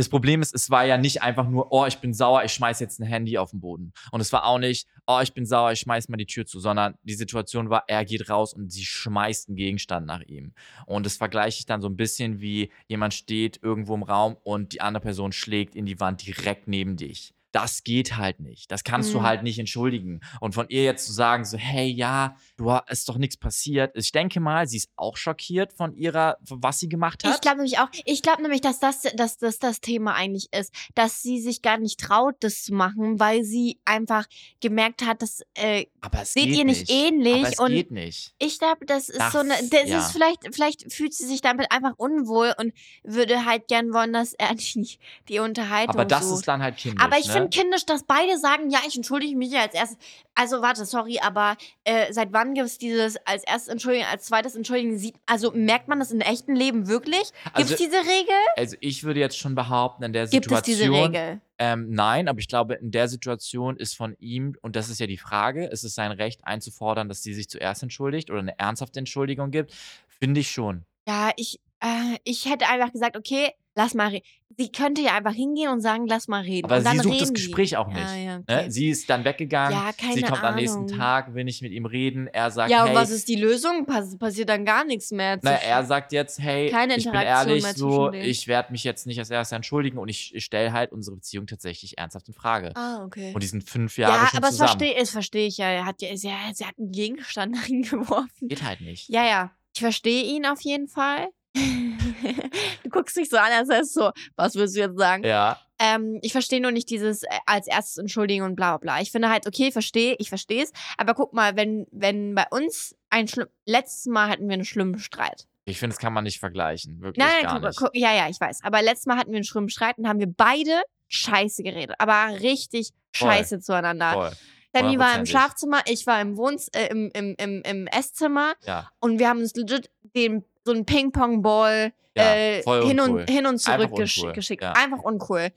[0.00, 2.80] das Problem ist, es war ja nicht einfach nur, oh, ich bin sauer, ich schmeiß
[2.80, 3.92] jetzt ein Handy auf den Boden.
[4.10, 6.58] Und es war auch nicht, oh, ich bin sauer, ich schmeiß mal die Tür zu,
[6.58, 10.54] sondern die Situation war, er geht raus und sie schmeißt einen Gegenstand nach ihm.
[10.86, 14.72] Und das vergleiche ich dann so ein bisschen wie jemand steht irgendwo im Raum und
[14.72, 17.34] die andere Person schlägt in die Wand direkt neben dich.
[17.52, 18.70] Das geht halt nicht.
[18.70, 19.22] Das kannst du Mhm.
[19.26, 20.20] halt nicht entschuldigen.
[20.40, 23.90] Und von ihr jetzt zu sagen, so, hey, ja, du ha- ist doch nichts passiert.
[23.96, 27.34] Ich denke mal, sie ist auch schockiert von ihrer, was sie gemacht hat.
[27.34, 30.72] Ich glaube nämlich auch, ich glaube nämlich, dass das, dass das das Thema eigentlich ist,
[30.94, 34.26] dass sie sich gar nicht traut, das zu machen, weil sie einfach
[34.60, 35.86] gemerkt hat, dass äh,
[36.22, 38.32] seht ihr nicht ähnlich Aber es und geht nicht.
[38.38, 39.98] ich glaube, das ist Das- so eine, das ja.
[39.98, 42.72] ist vielleicht, vielleicht fühlt sie sich damit einfach unwohl und
[43.02, 44.98] würde halt gern wollen, dass er die,
[45.28, 46.40] die Unterhaltung Aber das sucht.
[46.40, 47.02] ist dann halt kindisch.
[47.04, 47.39] Aber ich ne?
[47.42, 49.98] Finde kindisch, dass beide sagen, ja, ich entschuldige mich ja als erstes.
[50.34, 54.54] Also warte, sorry, aber äh, seit wann gibt es dieses als erstes entschuldigen, als zweites
[54.54, 54.98] entschuldigen?
[54.98, 57.32] Sieht, also merkt man das im echten Leben wirklich?
[57.44, 58.34] Gibt Also- es diese Regel?
[58.56, 60.88] Also ich würde jetzt schon behaupten, in der Gibt es Situation.
[60.88, 61.40] diese Regel?
[61.58, 65.06] Ähm, nein, aber ich glaube, in der Situation ist von ihm, und das ist ja
[65.06, 68.98] die Frage, ist es sein Recht einzufordern, dass sie sich zuerst entschuldigt oder eine ernsthafte
[68.98, 69.72] Entschuldigung gibt?
[70.08, 70.84] Finde ich schon.
[71.06, 74.24] Ja, ich, äh, ich hätte einfach gesagt, okay, lass mal reden.
[74.58, 76.66] Sie könnte ja einfach hingehen und sagen, lass mal reden.
[76.66, 77.32] Aber sie sucht das reden die.
[77.34, 77.98] Gespräch auch nicht.
[78.00, 78.44] Ja, ja, Ne?
[78.46, 78.70] okay.
[78.70, 79.72] Sie ist dann weggegangen.
[79.72, 80.96] Ja, keine sie kommt am nächsten Ahnung.
[80.98, 82.26] Tag, will nicht mit ihm reden.
[82.26, 83.86] Er sagt, ja, und hey, was ist die Lösung?
[83.86, 85.38] Pass passiert dann gar nichts mehr.
[85.42, 89.18] na, er sagt jetzt, hey, Keine ich bin ehrlich so, ich werde mich jetzt nicht
[89.18, 92.72] als erstes entschuldigen und ich, ich stelle halt unsere Beziehung tatsächlich ernsthaft in Frage.
[92.76, 93.32] ah, okay.
[93.32, 94.78] Und die sind fünf Jahre Ja, schon aber das zusammen.
[94.78, 95.66] verstehe das versteh ich ja.
[95.70, 98.48] Er hat ja sie, sie hat einen Gegenstand dahin geworfen.
[98.48, 99.08] Geht halt nicht.
[99.08, 99.52] Ja, ja.
[99.74, 101.28] Ich verstehe ihn auf jeden Fall.
[102.84, 105.24] du guckst dich so an, als wärst so, was willst du jetzt sagen?
[105.24, 105.58] Ja.
[105.78, 109.00] Ähm, ich verstehe nur nicht dieses äh, als erstes entschuldigen und bla bla bla.
[109.00, 110.72] Ich finde halt, okay, ich verstehe, ich verstehe es.
[110.98, 113.48] Aber guck mal, wenn, wenn bei uns ein schlimm.
[113.66, 115.46] Letztes Mal hatten wir einen schlimmen Streit.
[115.64, 117.00] Ich finde, das kann man nicht vergleichen.
[117.00, 117.78] Wirklich Nein, gar nein, nicht.
[117.78, 118.60] guck, ja, ja, ich weiß.
[118.62, 121.96] Aber letztes Mal hatten wir einen schlimmen Streit und haben wir beide scheiße geredet.
[121.98, 123.28] Aber richtig Voll.
[123.30, 124.12] scheiße zueinander.
[124.12, 124.32] Voll.
[124.72, 125.26] Sammy war im.
[125.26, 128.88] Schlafzimmer, ich war im Wohns äh, im, im, im, im Esszimmer Ja.
[129.00, 133.58] und wir haben uns legit den, so einen Ping-Pong-Ball Ja, äh, hin, und, hin und
[133.58, 134.62] zurück Einfach gesch uncool, geschickt.
[134.62, 134.72] ja.
[134.72, 135.50] Einfach uncool.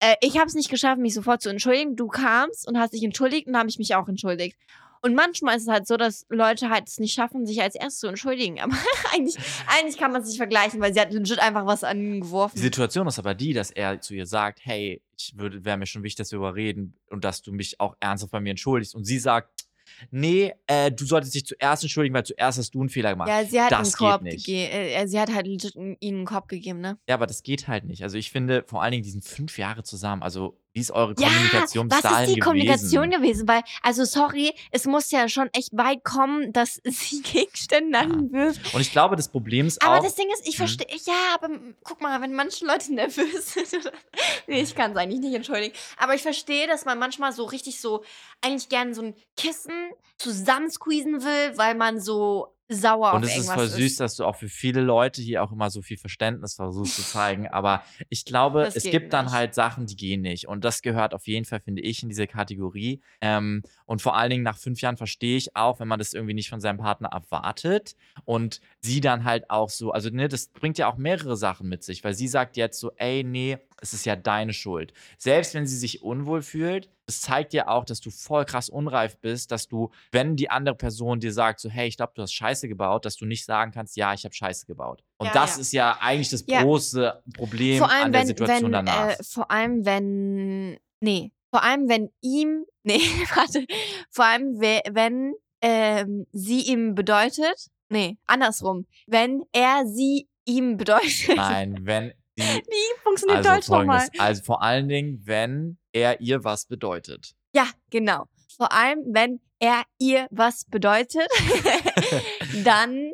[0.00, 1.96] Äh, ich habe es nicht geschafft, mich sofort zu entschuldigen.
[1.96, 4.56] Du kamst und hast dich entschuldigt und dann habe ich mich auch entschuldigt.
[5.00, 8.00] Und manchmal ist es halt so, dass Leute halt es nicht schaffen, sich als erstes
[8.00, 8.58] zu entschuldigen.
[8.60, 8.72] Aber
[9.14, 9.36] eigentlich,
[9.68, 12.56] eigentlich kann man es nicht vergleichen, weil sie hat legit einfach was an ihn geworfen.
[12.56, 15.86] Die Situation ist aber die, dass er zu ihr sagt, hey, ich würde, wäre mir
[15.86, 18.94] schon wichtig, dass wir darüber reden und dass du mich auch ernsthaft bei mir entschuldigst.
[18.94, 19.57] Und sie sagt,
[20.10, 23.28] nee, äh, du solltest dich zuerst entschuldigen, weil zuerst hast du einen Fehler gemacht.
[23.28, 24.46] Ja, sie hat das einen geht Korb nicht.
[24.46, 24.72] gegeben.
[24.72, 26.98] Äh, sie hat halt ihnen einen Korb gegeben, ne?
[27.08, 28.02] Ja, aber das geht halt nicht.
[28.02, 30.22] Also ich finde, vor allen Dingen, die sind fünf Jahre zusammen.
[30.22, 33.22] Also wie ist eure Ja, Kommunikation bis was dahin ist die Kommunikation gewesen?
[33.22, 33.48] gewesen?
[33.48, 38.32] Weil, also sorry, es muss ja schon echt weit kommen, dass sie Gegenstände an ihn
[38.32, 38.72] wirft.
[38.74, 40.58] Und ich glaube, das Problem ist Aber auch, das Ding ist, ich Mhm.
[40.58, 41.48] verstehe, ja, aber
[41.82, 43.90] guck mal, wenn manche Leute nervös sind,
[44.46, 47.80] nee, ich kann es eigentlich nicht entschuldigen, aber ich verstehe, dass man manchmal so richtig
[47.80, 48.04] so,
[48.40, 53.36] eigentlich gerne so ein Kissen zusammensqueezen will, weil man so sauer und auf es ist
[53.36, 54.00] irgendwas voll süß, ist.
[54.00, 57.48] dass du auch für viele Leute hier auch immer so viel Verständnis versuchst zu zeigen.
[57.48, 59.34] Aber ich glaube, Das es gibt dann nicht.
[59.34, 60.48] halt Sachen, die gehen nicht.
[60.48, 63.00] Und das gehört auf jeden Fall, finde ich, in diese Kategorie.
[63.20, 66.34] Ähm, und vor allen Dingen nach fünf Jahren verstehe ich auch, wenn man das irgendwie
[66.34, 67.94] nicht von seinem Partner erwartet
[68.24, 71.82] und sie dann halt auch so, also ne, das bringt ja auch mehrere Sachen mit
[71.82, 74.92] sich, weil sie sagt jetzt so, ey, nee, es ist ja deine Schuld.
[75.18, 79.18] Selbst wenn sie sich unwohl fühlt, es zeigt dir auch, dass du voll krass unreif
[79.18, 82.32] bist, dass du, wenn die andere Person dir sagt, so, hey, ich glaube, du hast
[82.34, 85.02] Scheiße gebaut, dass du nicht sagen kannst, ja, ich habe Scheiße gebaut.
[85.16, 85.60] Und Ja, das ja.
[85.60, 86.62] ist ja eigentlich das Ja.
[86.62, 89.08] große Problem Vor allem, an der wenn, Situation wenn, danach.
[89.10, 93.00] äh, vor allem, wenn, nee, vor allem, wenn ihm, nee,
[93.34, 93.64] warte,
[94.10, 101.36] vor allem, we- wenn ähm, sie ihm bedeutet, nee, andersrum, wenn er sie ihm bedeutet.
[101.36, 104.08] Nein, wenn die, Wie funktioniert also Deutsch nochmal?
[104.18, 107.34] also vor allen Dingen, wenn er ihr was bedeutet.
[107.54, 108.24] Ja, genau.
[108.56, 111.28] Vor allem, wenn er ihr was bedeutet,
[112.64, 113.12] dann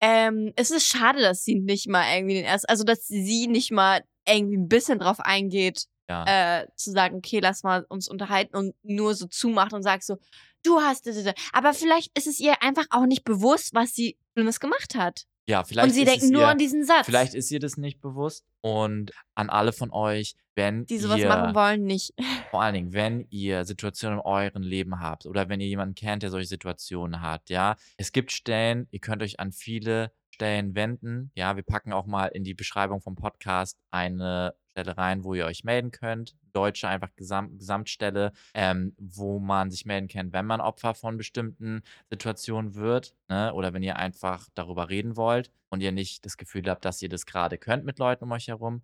[0.00, 3.70] ähm, ist es schade, dass sie nicht mal irgendwie den ersten, also dass sie nicht
[3.72, 6.60] mal irgendwie ein bisschen drauf eingeht, Ja.
[6.62, 10.16] äh, zu sagen, okay, lass mal uns unterhalten und nur so zumacht und sagt so,
[10.62, 11.08] du hast,
[11.52, 15.24] aber vielleicht ist es ihr einfach auch nicht bewusst, was sie Schlimmes gemacht hat.
[15.48, 17.06] Ja, vielleicht Und sie es nur ihr, an diesen Satz.
[17.06, 18.44] Vielleicht ist ihr das nicht bewusst.
[18.62, 22.14] Und an alle von euch, wenn die sowas ihr, machen wollen, nicht.
[22.50, 26.24] vor allen Dingen, wenn ihr Situationen in eurem Leben habt oder wenn ihr jemanden kennt,
[26.24, 31.30] der solche Situationen hat, ja, es gibt Stellen, ihr könnt euch an viele Stellen wenden.
[31.34, 35.46] Ja, wir packen auch mal in die Beschreibung vom Podcast eine Stelle rein, wo ihr
[35.46, 36.36] euch melden könnt.
[36.52, 41.80] Deutsche einfach Gesam Gesamtstelle, ähm, wo man sich melden kann, wenn man Opfer von bestimmten
[42.10, 43.52] Situationen wird, ne?
[43.54, 47.08] Oder wenn ihr einfach darüber reden wollt und ihr nicht das Gefühl habt, dass ihr
[47.08, 48.82] das gerade könnt mit Leuten um euch herum.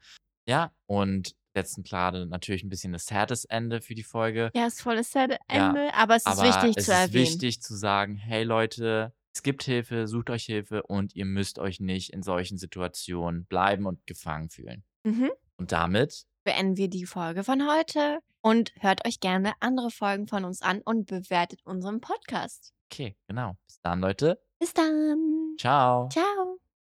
[0.49, 4.51] Ja, und letzten gerade natürlich ein bisschen ein sades Ende für die Folge.
[4.55, 6.99] Ja, ist voll das sad Ja, Ende, aber es ist Aber wichtig es zu ist
[6.99, 7.13] erwähnen.
[7.27, 11.81] wichtig zu sagen, hey Leute, es gibt Hilfe, sucht euch Hilfe und ihr müsst euch
[11.81, 14.85] nicht in solchen Situationen bleiben und gefangen fühlen.
[15.05, 15.31] Mhm.
[15.57, 20.45] Und damit, beenden wir die Folge von heute und hört euch gerne andere Folgen von
[20.45, 22.73] uns an und bewertet unseren Podcast.
[22.91, 23.57] okay, genau.
[23.67, 24.41] Bis dann, Leute.
[24.59, 25.55] Bis dann.
[25.59, 26.09] Ciao.
[26.09, 26.62] Ciao.